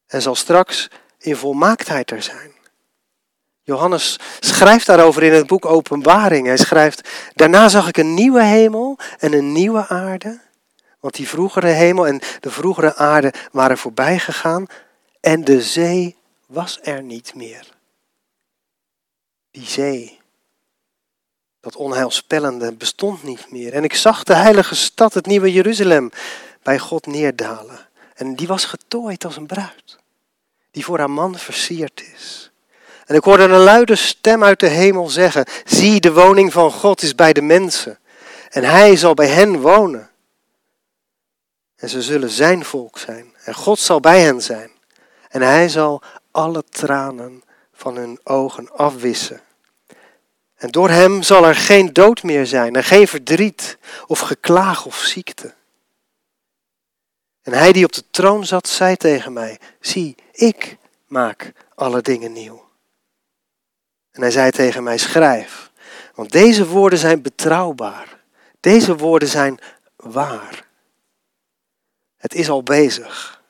En 0.07 0.21
zal 0.21 0.35
straks 0.35 0.87
in 1.17 1.35
volmaaktheid 1.35 2.11
er 2.11 2.21
zijn. 2.21 2.58
Johannes 3.69 4.19
schrijft 4.39 4.85
daarover 4.85 5.23
in 5.23 5.33
het 5.33 5.47
boek 5.47 5.65
Openbaring. 5.65 6.47
Hij 6.47 6.57
schrijft, 6.57 7.09
daarna 7.33 7.69
zag 7.69 7.87
ik 7.87 7.97
een 7.97 8.13
nieuwe 8.13 8.43
hemel 8.43 8.97
en 9.19 9.33
een 9.33 9.51
nieuwe 9.51 9.87
aarde. 9.87 10.39
Want 10.99 11.15
die 11.15 11.27
vroegere 11.27 11.67
hemel 11.67 12.07
en 12.07 12.21
de 12.39 12.51
vroegere 12.51 12.95
aarde 12.95 13.33
waren 13.51 13.77
voorbij 13.77 14.19
gegaan 14.19 14.65
en 15.19 15.43
de 15.43 15.61
zee 15.61 16.15
was 16.47 16.79
er 16.81 17.03
niet 17.03 17.35
meer. 17.35 17.67
Die 19.51 19.67
zee, 19.67 20.19
dat 21.59 21.75
onheilspellende, 21.75 22.73
bestond 22.73 23.23
niet 23.23 23.51
meer. 23.51 23.73
En 23.73 23.83
ik 23.83 23.93
zag 23.93 24.23
de 24.23 24.35
heilige 24.35 24.75
stad, 24.75 25.13
het 25.13 25.25
nieuwe 25.25 25.51
Jeruzalem, 25.51 26.11
bij 26.63 26.79
God 26.79 27.05
neerdalen. 27.05 27.87
En 28.15 28.35
die 28.35 28.47
was 28.47 28.65
getooid 28.65 29.25
als 29.25 29.37
een 29.37 29.47
bruid, 29.47 29.97
die 30.71 30.85
voor 30.85 30.97
haar 30.97 31.11
man 31.11 31.37
versierd 31.37 32.03
is. 32.15 32.48
En 33.09 33.15
ik 33.15 33.23
hoorde 33.23 33.43
een 33.43 33.59
luide 33.59 33.95
stem 33.95 34.43
uit 34.43 34.59
de 34.59 34.67
hemel 34.67 35.09
zeggen: 35.09 35.45
Zie, 35.65 35.99
de 35.99 36.13
woning 36.13 36.51
van 36.53 36.71
God 36.71 37.01
is 37.01 37.15
bij 37.15 37.33
de 37.33 37.41
mensen. 37.41 37.99
En 38.49 38.63
hij 38.63 38.95
zal 38.95 39.13
bij 39.13 39.27
hen 39.27 39.61
wonen. 39.61 40.09
En 41.75 41.89
ze 41.89 42.01
zullen 42.01 42.29
zijn 42.29 42.65
volk 42.65 42.97
zijn. 42.97 43.33
En 43.43 43.53
God 43.53 43.79
zal 43.79 43.99
bij 43.99 44.21
hen 44.21 44.41
zijn. 44.41 44.71
En 45.29 45.41
hij 45.41 45.69
zal 45.69 46.01
alle 46.31 46.63
tranen 46.69 47.43
van 47.73 47.95
hun 47.95 48.19
ogen 48.23 48.71
afwissen. 48.71 49.41
En 50.55 50.69
door 50.69 50.89
hem 50.89 51.23
zal 51.23 51.45
er 51.45 51.55
geen 51.55 51.93
dood 51.93 52.23
meer 52.23 52.45
zijn 52.45 52.75
en 52.75 52.83
geen 52.83 53.07
verdriet 53.07 53.77
of 54.07 54.19
geklaag 54.19 54.85
of 54.85 54.97
ziekte. 54.97 55.53
En 57.41 57.53
hij 57.53 57.71
die 57.71 57.85
op 57.85 57.93
de 57.93 58.03
troon 58.11 58.45
zat, 58.45 58.67
zei 58.67 58.95
tegen 58.95 59.33
mij: 59.33 59.59
Zie, 59.79 60.15
ik 60.31 60.77
maak 61.07 61.51
alle 61.75 62.01
dingen 62.01 62.33
nieuw. 62.33 62.67
En 64.11 64.21
hij 64.21 64.31
zei 64.31 64.51
tegen 64.51 64.83
mij: 64.83 64.97
Schrijf, 64.97 65.71
want 66.13 66.31
deze 66.31 66.67
woorden 66.67 66.99
zijn 66.99 67.21
betrouwbaar. 67.21 68.19
Deze 68.59 68.95
woorden 68.95 69.27
zijn 69.27 69.59
waar. 69.95 70.65
Het 72.17 72.33
is 72.33 72.49
al 72.49 72.63
bezig. 72.63 73.41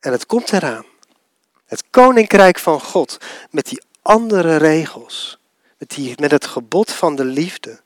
En 0.00 0.12
het 0.12 0.26
komt 0.26 0.52
eraan. 0.52 0.84
Het 1.66 1.84
koninkrijk 1.90 2.58
van 2.58 2.80
God 2.80 3.18
met 3.50 3.66
die 3.66 3.82
andere 4.02 4.56
regels, 4.56 5.38
met, 5.78 5.90
die, 5.90 6.14
met 6.20 6.30
het 6.30 6.46
gebod 6.46 6.92
van 6.92 7.16
de 7.16 7.24
liefde, 7.24 7.80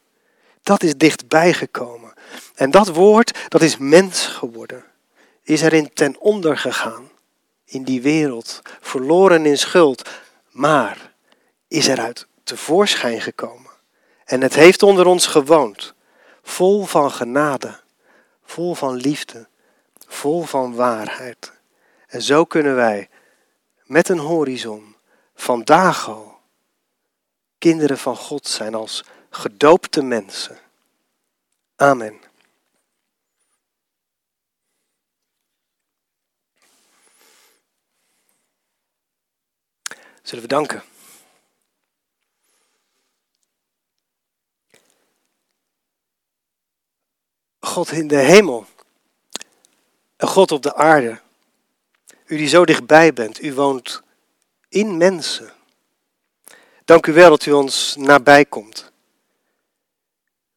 dat 0.62 0.82
is 0.82 0.96
dichtbij 0.96 1.52
gekomen. 1.52 2.12
En 2.54 2.70
dat 2.70 2.88
woord, 2.88 3.48
dat 3.48 3.62
is 3.62 3.76
mens 3.76 4.26
geworden, 4.26 4.84
is 5.42 5.62
erin 5.62 5.92
ten 5.92 6.18
onder 6.18 6.58
gegaan, 6.58 7.10
in 7.64 7.82
die 7.82 8.02
wereld, 8.02 8.62
verloren 8.80 9.46
in 9.46 9.58
schuld, 9.58 10.08
maar 10.50 11.11
is 11.72 11.86
eruit 11.86 12.26
tevoorschijn 12.44 13.20
gekomen. 13.20 13.70
En 14.24 14.40
het 14.40 14.54
heeft 14.54 14.82
onder 14.82 15.06
ons 15.06 15.26
gewoond, 15.26 15.94
vol 16.42 16.84
van 16.84 17.10
genade, 17.10 17.80
vol 18.44 18.74
van 18.74 18.94
liefde, 18.94 19.48
vol 20.06 20.42
van 20.42 20.74
waarheid. 20.74 21.52
En 22.06 22.22
zo 22.22 22.44
kunnen 22.44 22.74
wij 22.74 23.08
met 23.84 24.08
een 24.08 24.18
horizon 24.18 24.96
vandaag 25.34 26.08
al 26.08 26.40
kinderen 27.58 27.98
van 27.98 28.16
God 28.16 28.46
zijn 28.46 28.74
als 28.74 29.04
gedoopte 29.30 30.02
mensen. 30.02 30.58
Amen. 31.76 32.20
Zullen 40.22 40.42
we 40.42 40.48
danken? 40.48 40.82
God 47.72 47.92
in 47.92 48.08
de 48.08 48.16
hemel. 48.16 48.66
Een 50.16 50.28
God 50.28 50.52
op 50.52 50.62
de 50.62 50.74
aarde. 50.74 51.20
U 52.26 52.36
die 52.36 52.48
zo 52.48 52.64
dichtbij 52.64 53.12
bent. 53.12 53.42
U 53.42 53.54
woont 53.54 54.02
in 54.68 54.96
mensen. 54.96 55.52
Dank 56.84 57.06
u 57.06 57.12
wel 57.12 57.30
dat 57.30 57.46
u 57.46 57.52
ons 57.52 57.96
nabij 57.98 58.44
komt. 58.44 58.92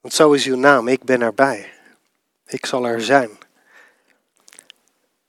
Want 0.02 0.14
zo 0.14 0.32
is 0.32 0.46
uw 0.46 0.56
naam. 0.56 0.88
Ik 0.88 1.04
ben 1.04 1.22
erbij. 1.22 1.74
Ik 2.46 2.66
zal 2.66 2.86
er 2.86 3.02
zijn. 3.02 3.30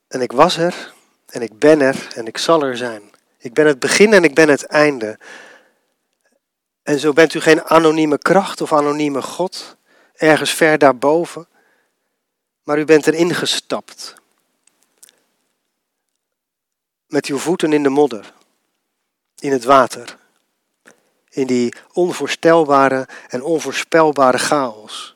En 0.09 0.20
ik 0.20 0.32
was 0.32 0.57
er. 0.57 0.95
En 1.28 1.43
ik 1.43 1.59
ben 1.59 1.80
er. 1.80 2.09
En 2.14 2.26
ik 2.26 2.39
zal 2.39 2.62
er 2.62 2.76
zijn. 2.76 3.03
Ik 3.39 3.55
ben 3.55 3.66
het 3.66 3.78
begin 3.78 4.12
en 4.12 4.24
ik 4.24 4.34
ben 4.34 4.49
het 4.49 4.64
einde. 4.64 5.18
En 6.82 6.99
zo 6.99 7.12
bent 7.12 7.34
u 7.34 7.41
geen 7.41 7.64
anonieme 7.64 8.18
kracht 8.18 8.61
of 8.61 8.72
anonieme 8.72 9.22
God, 9.22 9.76
ergens 10.14 10.51
ver 10.51 10.78
daarboven, 10.78 11.49
maar 12.67 12.79
u 12.79 12.85
bent 12.85 13.07
erin 13.07 13.35
gestapt. 13.35 14.14
Met 17.07 17.27
uw 17.27 17.39
voeten 17.39 17.73
in 17.73 17.83
de 17.83 17.89
modder, 17.89 18.33
in 19.39 19.53
het 19.53 19.64
water, 19.64 20.19
in 21.31 21.47
die 21.47 21.75
onvoorstelbare 21.93 23.09
en 23.29 23.43
onvoorspelbare 23.43 24.39
chaos. 24.39 25.14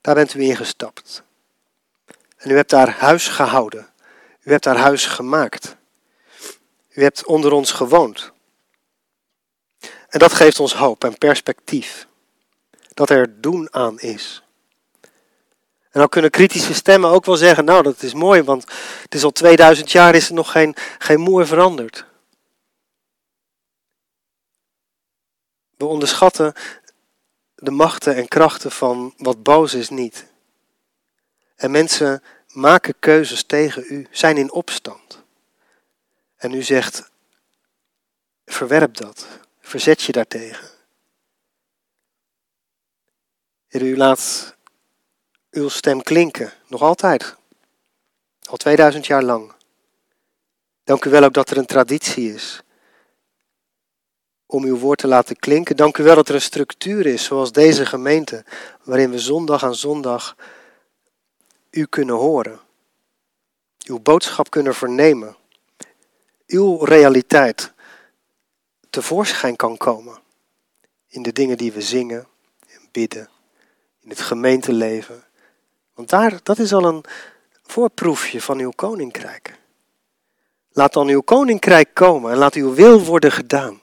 Daar 0.00 0.14
bent 0.14 0.34
u 0.34 0.42
ingestapt. 0.42 1.22
En 2.36 2.50
u 2.50 2.56
hebt 2.56 2.70
daar 2.70 2.90
huis 2.90 3.28
gehouden. 3.28 3.88
U 4.42 4.50
hebt 4.50 4.64
daar 4.64 4.76
huis 4.76 5.06
gemaakt. 5.06 5.76
U 6.90 7.02
hebt 7.02 7.24
onder 7.24 7.52
ons 7.52 7.72
gewoond. 7.72 8.32
En 10.08 10.18
dat 10.18 10.32
geeft 10.32 10.60
ons 10.60 10.74
hoop 10.74 11.04
en 11.04 11.18
perspectief. 11.18 12.06
Dat 12.94 13.10
er 13.10 13.40
doen 13.40 13.74
aan 13.74 14.00
is. 14.00 14.42
En 15.92 16.00
dan 16.00 16.08
kunnen 16.08 16.30
kritische 16.30 16.74
stemmen 16.74 17.10
ook 17.10 17.24
wel 17.24 17.36
zeggen, 17.36 17.64
nou 17.64 17.82
dat 17.82 18.02
is 18.02 18.14
mooi, 18.14 18.42
want 18.42 18.64
het 19.02 19.14
is 19.14 19.24
al 19.24 19.30
2000 19.30 19.92
jaar 19.92 20.14
is 20.14 20.28
er 20.28 20.34
nog 20.34 20.50
geen, 20.50 20.74
geen 20.98 21.20
moer 21.20 21.46
veranderd. 21.46 22.04
We 25.76 25.84
onderschatten 25.84 26.54
de 27.54 27.70
machten 27.70 28.16
en 28.16 28.28
krachten 28.28 28.70
van 28.70 29.14
wat 29.16 29.42
boos 29.42 29.74
is 29.74 29.88
niet. 29.88 30.26
En 31.56 31.70
mensen 31.70 32.22
maken 32.48 32.94
keuzes 32.98 33.42
tegen 33.44 33.84
u, 33.88 34.06
zijn 34.10 34.36
in 34.36 34.52
opstand. 34.52 35.22
En 36.36 36.52
u 36.52 36.62
zegt, 36.62 37.10
verwerp 38.46 38.96
dat, 38.96 39.26
verzet 39.60 40.02
je 40.02 40.12
daartegen. 40.12 40.68
Heer, 43.68 43.82
u 43.82 43.96
laat 43.96 44.56
uw 45.52 45.68
stem 45.68 46.02
klinken, 46.02 46.52
nog 46.66 46.82
altijd, 46.82 47.36
al 48.44 48.56
2000 48.56 49.06
jaar 49.06 49.22
lang. 49.22 49.52
Dank 50.84 51.04
u 51.04 51.10
wel 51.10 51.24
ook 51.24 51.34
dat 51.34 51.50
er 51.50 51.56
een 51.56 51.66
traditie 51.66 52.34
is 52.34 52.62
om 54.46 54.64
uw 54.64 54.78
woord 54.78 54.98
te 54.98 55.06
laten 55.06 55.36
klinken. 55.36 55.76
Dank 55.76 55.98
u 55.98 56.02
wel 56.02 56.14
dat 56.14 56.28
er 56.28 56.34
een 56.34 56.40
structuur 56.40 57.06
is, 57.06 57.24
zoals 57.24 57.52
deze 57.52 57.86
gemeente, 57.86 58.44
waarin 58.82 59.10
we 59.10 59.18
zondag 59.18 59.64
aan 59.64 59.74
zondag 59.74 60.36
u 61.70 61.86
kunnen 61.86 62.14
horen. 62.14 62.60
uw 63.86 64.00
boodschap 64.00 64.50
kunnen 64.50 64.74
vernemen, 64.74 65.36
uw 66.46 66.84
realiteit 66.84 67.72
tevoorschijn 68.90 69.56
kan 69.56 69.76
komen 69.76 70.18
in 71.08 71.22
de 71.22 71.32
dingen 71.32 71.56
die 71.56 71.72
we 71.72 71.82
zingen 71.82 72.26
en 72.68 72.88
bidden, 72.90 73.28
in 74.00 74.08
het 74.08 74.20
gemeenteleven. 74.20 75.24
Want 75.94 76.08
daar, 76.08 76.40
dat 76.42 76.58
is 76.58 76.72
al 76.72 76.84
een 76.84 77.04
voorproefje 77.62 78.40
van 78.40 78.58
uw 78.58 78.70
koninkrijk. 78.70 79.58
Laat 80.72 80.92
dan 80.92 81.08
uw 81.08 81.20
koninkrijk 81.20 81.94
komen 81.94 82.32
en 82.32 82.38
laat 82.38 82.54
uw 82.54 82.74
wil 82.74 83.04
worden 83.04 83.32
gedaan. 83.32 83.80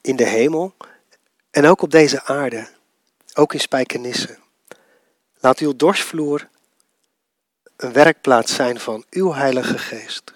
In 0.00 0.16
de 0.16 0.26
hemel 0.26 0.74
en 1.50 1.66
ook 1.66 1.82
op 1.82 1.90
deze 1.90 2.22
aarde, 2.22 2.68
ook 3.34 3.52
in 3.52 3.60
Spijkenisse. 3.60 4.38
Laat 5.40 5.58
uw 5.58 5.76
dorsvloer 5.76 6.48
een 7.76 7.92
werkplaats 7.92 8.54
zijn 8.54 8.80
van 8.80 9.04
uw 9.10 9.32
Heilige 9.32 9.78
Geest. 9.78 10.32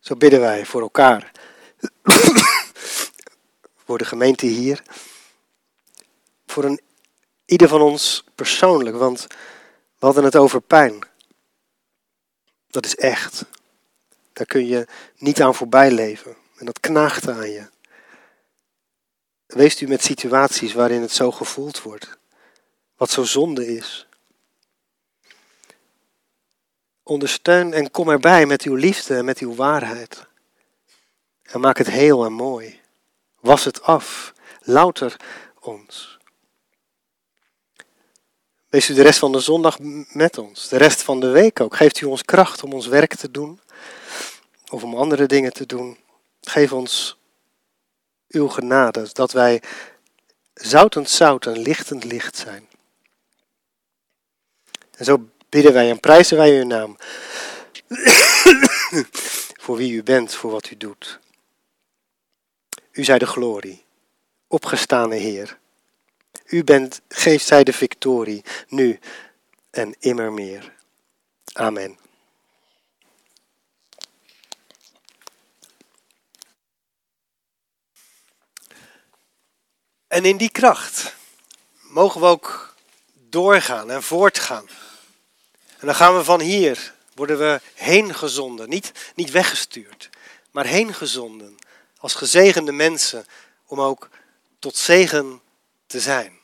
Zo 0.00 0.16
bidden 0.16 0.40
wij 0.40 0.66
voor 0.66 0.80
elkaar. 0.80 1.30
voor 3.84 3.98
de 3.98 4.04
gemeente 4.04 4.46
hier. 4.46 4.82
Voor 6.54 6.64
een, 6.64 6.80
ieder 7.44 7.68
van 7.68 7.80
ons 7.80 8.24
persoonlijk, 8.34 8.96
want 8.96 9.26
we 9.98 10.06
hadden 10.06 10.24
het 10.24 10.36
over 10.36 10.60
pijn. 10.60 10.98
Dat 12.66 12.86
is 12.86 12.96
echt. 12.96 13.44
Daar 14.32 14.46
kun 14.46 14.66
je 14.66 14.86
niet 15.16 15.42
aan 15.42 15.54
voorbij 15.54 15.90
leven. 15.90 16.36
En 16.56 16.66
dat 16.66 16.80
knaagt 16.80 17.28
aan 17.28 17.50
je. 17.50 17.68
Wees 19.46 19.82
u 19.82 19.86
met 19.86 20.02
situaties 20.02 20.72
waarin 20.72 21.00
het 21.00 21.12
zo 21.12 21.30
gevoeld 21.30 21.82
wordt. 21.82 22.18
Wat 22.96 23.10
zo 23.10 23.22
zonde 23.22 23.66
is. 23.66 24.06
Ondersteun 27.02 27.72
en 27.72 27.90
kom 27.90 28.08
erbij 28.08 28.46
met 28.46 28.62
uw 28.62 28.74
liefde 28.74 29.16
en 29.16 29.24
met 29.24 29.38
uw 29.38 29.54
waarheid. 29.54 30.26
En 31.42 31.60
maak 31.60 31.78
het 31.78 31.90
heel 31.90 32.24
en 32.24 32.32
mooi. 32.32 32.80
Was 33.40 33.64
het 33.64 33.82
af. 33.82 34.32
Louter 34.60 35.16
ons. 35.60 36.22
Wees 38.74 38.88
u 38.88 38.94
de 38.94 39.02
rest 39.02 39.18
van 39.18 39.32
de 39.32 39.40
zondag 39.40 39.78
met 40.08 40.38
ons. 40.38 40.68
De 40.68 40.76
rest 40.76 41.02
van 41.02 41.20
de 41.20 41.28
week 41.28 41.60
ook. 41.60 41.76
Geeft 41.76 42.00
u 42.00 42.06
ons 42.06 42.22
kracht 42.22 42.62
om 42.62 42.72
ons 42.72 42.86
werk 42.86 43.14
te 43.14 43.30
doen. 43.30 43.60
Of 44.70 44.82
om 44.82 44.94
andere 44.94 45.26
dingen 45.26 45.52
te 45.52 45.66
doen. 45.66 45.98
Geef 46.40 46.72
ons 46.72 47.18
uw 48.28 48.48
genade. 48.48 49.08
Dat 49.12 49.32
wij 49.32 49.62
zoutend 50.54 51.10
zout 51.10 51.46
en 51.46 51.58
lichtend 51.58 52.04
licht 52.04 52.36
zijn. 52.36 52.68
En 54.96 55.04
zo 55.04 55.28
bidden 55.48 55.72
wij 55.72 55.90
en 55.90 56.00
prijzen 56.00 56.36
wij 56.36 56.58
uw 56.58 56.66
naam. 56.66 56.96
voor 59.64 59.76
wie 59.76 59.92
u 59.92 60.02
bent, 60.02 60.34
voor 60.34 60.50
wat 60.50 60.70
u 60.70 60.76
doet. 60.76 61.18
U 62.92 63.04
zij 63.04 63.18
de 63.18 63.26
glorie, 63.26 63.84
opgestane 64.46 65.16
Heer. 65.16 65.58
U 66.44 66.64
bent, 66.64 67.00
geeft 67.08 67.46
zij 67.46 67.64
de 67.64 67.72
victorie, 67.72 68.44
nu 68.68 68.98
en 69.70 69.94
immer 69.98 70.32
meer. 70.32 70.72
Amen. 71.52 71.98
En 80.06 80.24
in 80.24 80.36
die 80.36 80.50
kracht 80.50 81.14
mogen 81.80 82.20
we 82.20 82.26
ook 82.26 82.74
doorgaan 83.14 83.90
en 83.90 84.02
voortgaan. 84.02 84.68
En 85.78 85.86
dan 85.86 85.94
gaan 85.94 86.16
we 86.16 86.24
van 86.24 86.40
hier, 86.40 86.94
worden 87.14 87.38
we 87.38 87.60
heen 87.74 88.14
gezonden. 88.14 88.68
Niet, 88.68 88.92
niet 89.14 89.30
weggestuurd, 89.30 90.10
maar 90.50 90.66
heen 90.66 90.94
gezonden. 90.94 91.56
Als 91.98 92.14
gezegende 92.14 92.72
mensen 92.72 93.26
om 93.66 93.80
ook 93.80 94.08
tot 94.58 94.76
zegen 94.76 95.42
te 95.94 96.00
zijn. 96.00 96.40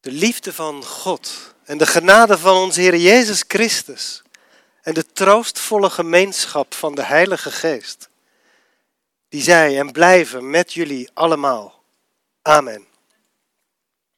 De 0.00 0.10
liefde 0.10 0.52
van 0.52 0.84
God 0.84 1.54
en 1.64 1.78
de 1.78 1.86
genade 1.86 2.38
van 2.38 2.56
onze 2.56 2.80
Heer 2.80 2.96
Jezus 2.96 3.44
Christus 3.48 4.22
en 4.82 4.94
de 4.94 5.06
troostvolle 5.06 5.90
gemeenschap 5.90 6.74
van 6.74 6.94
de 6.94 7.02
Heilige 7.02 7.50
Geest, 7.50 8.08
die 9.28 9.42
zij 9.42 9.78
en 9.78 9.92
blijven 9.92 10.50
met 10.50 10.72
jullie 10.72 11.10
allemaal. 11.14 11.82
Amen. 12.42 12.91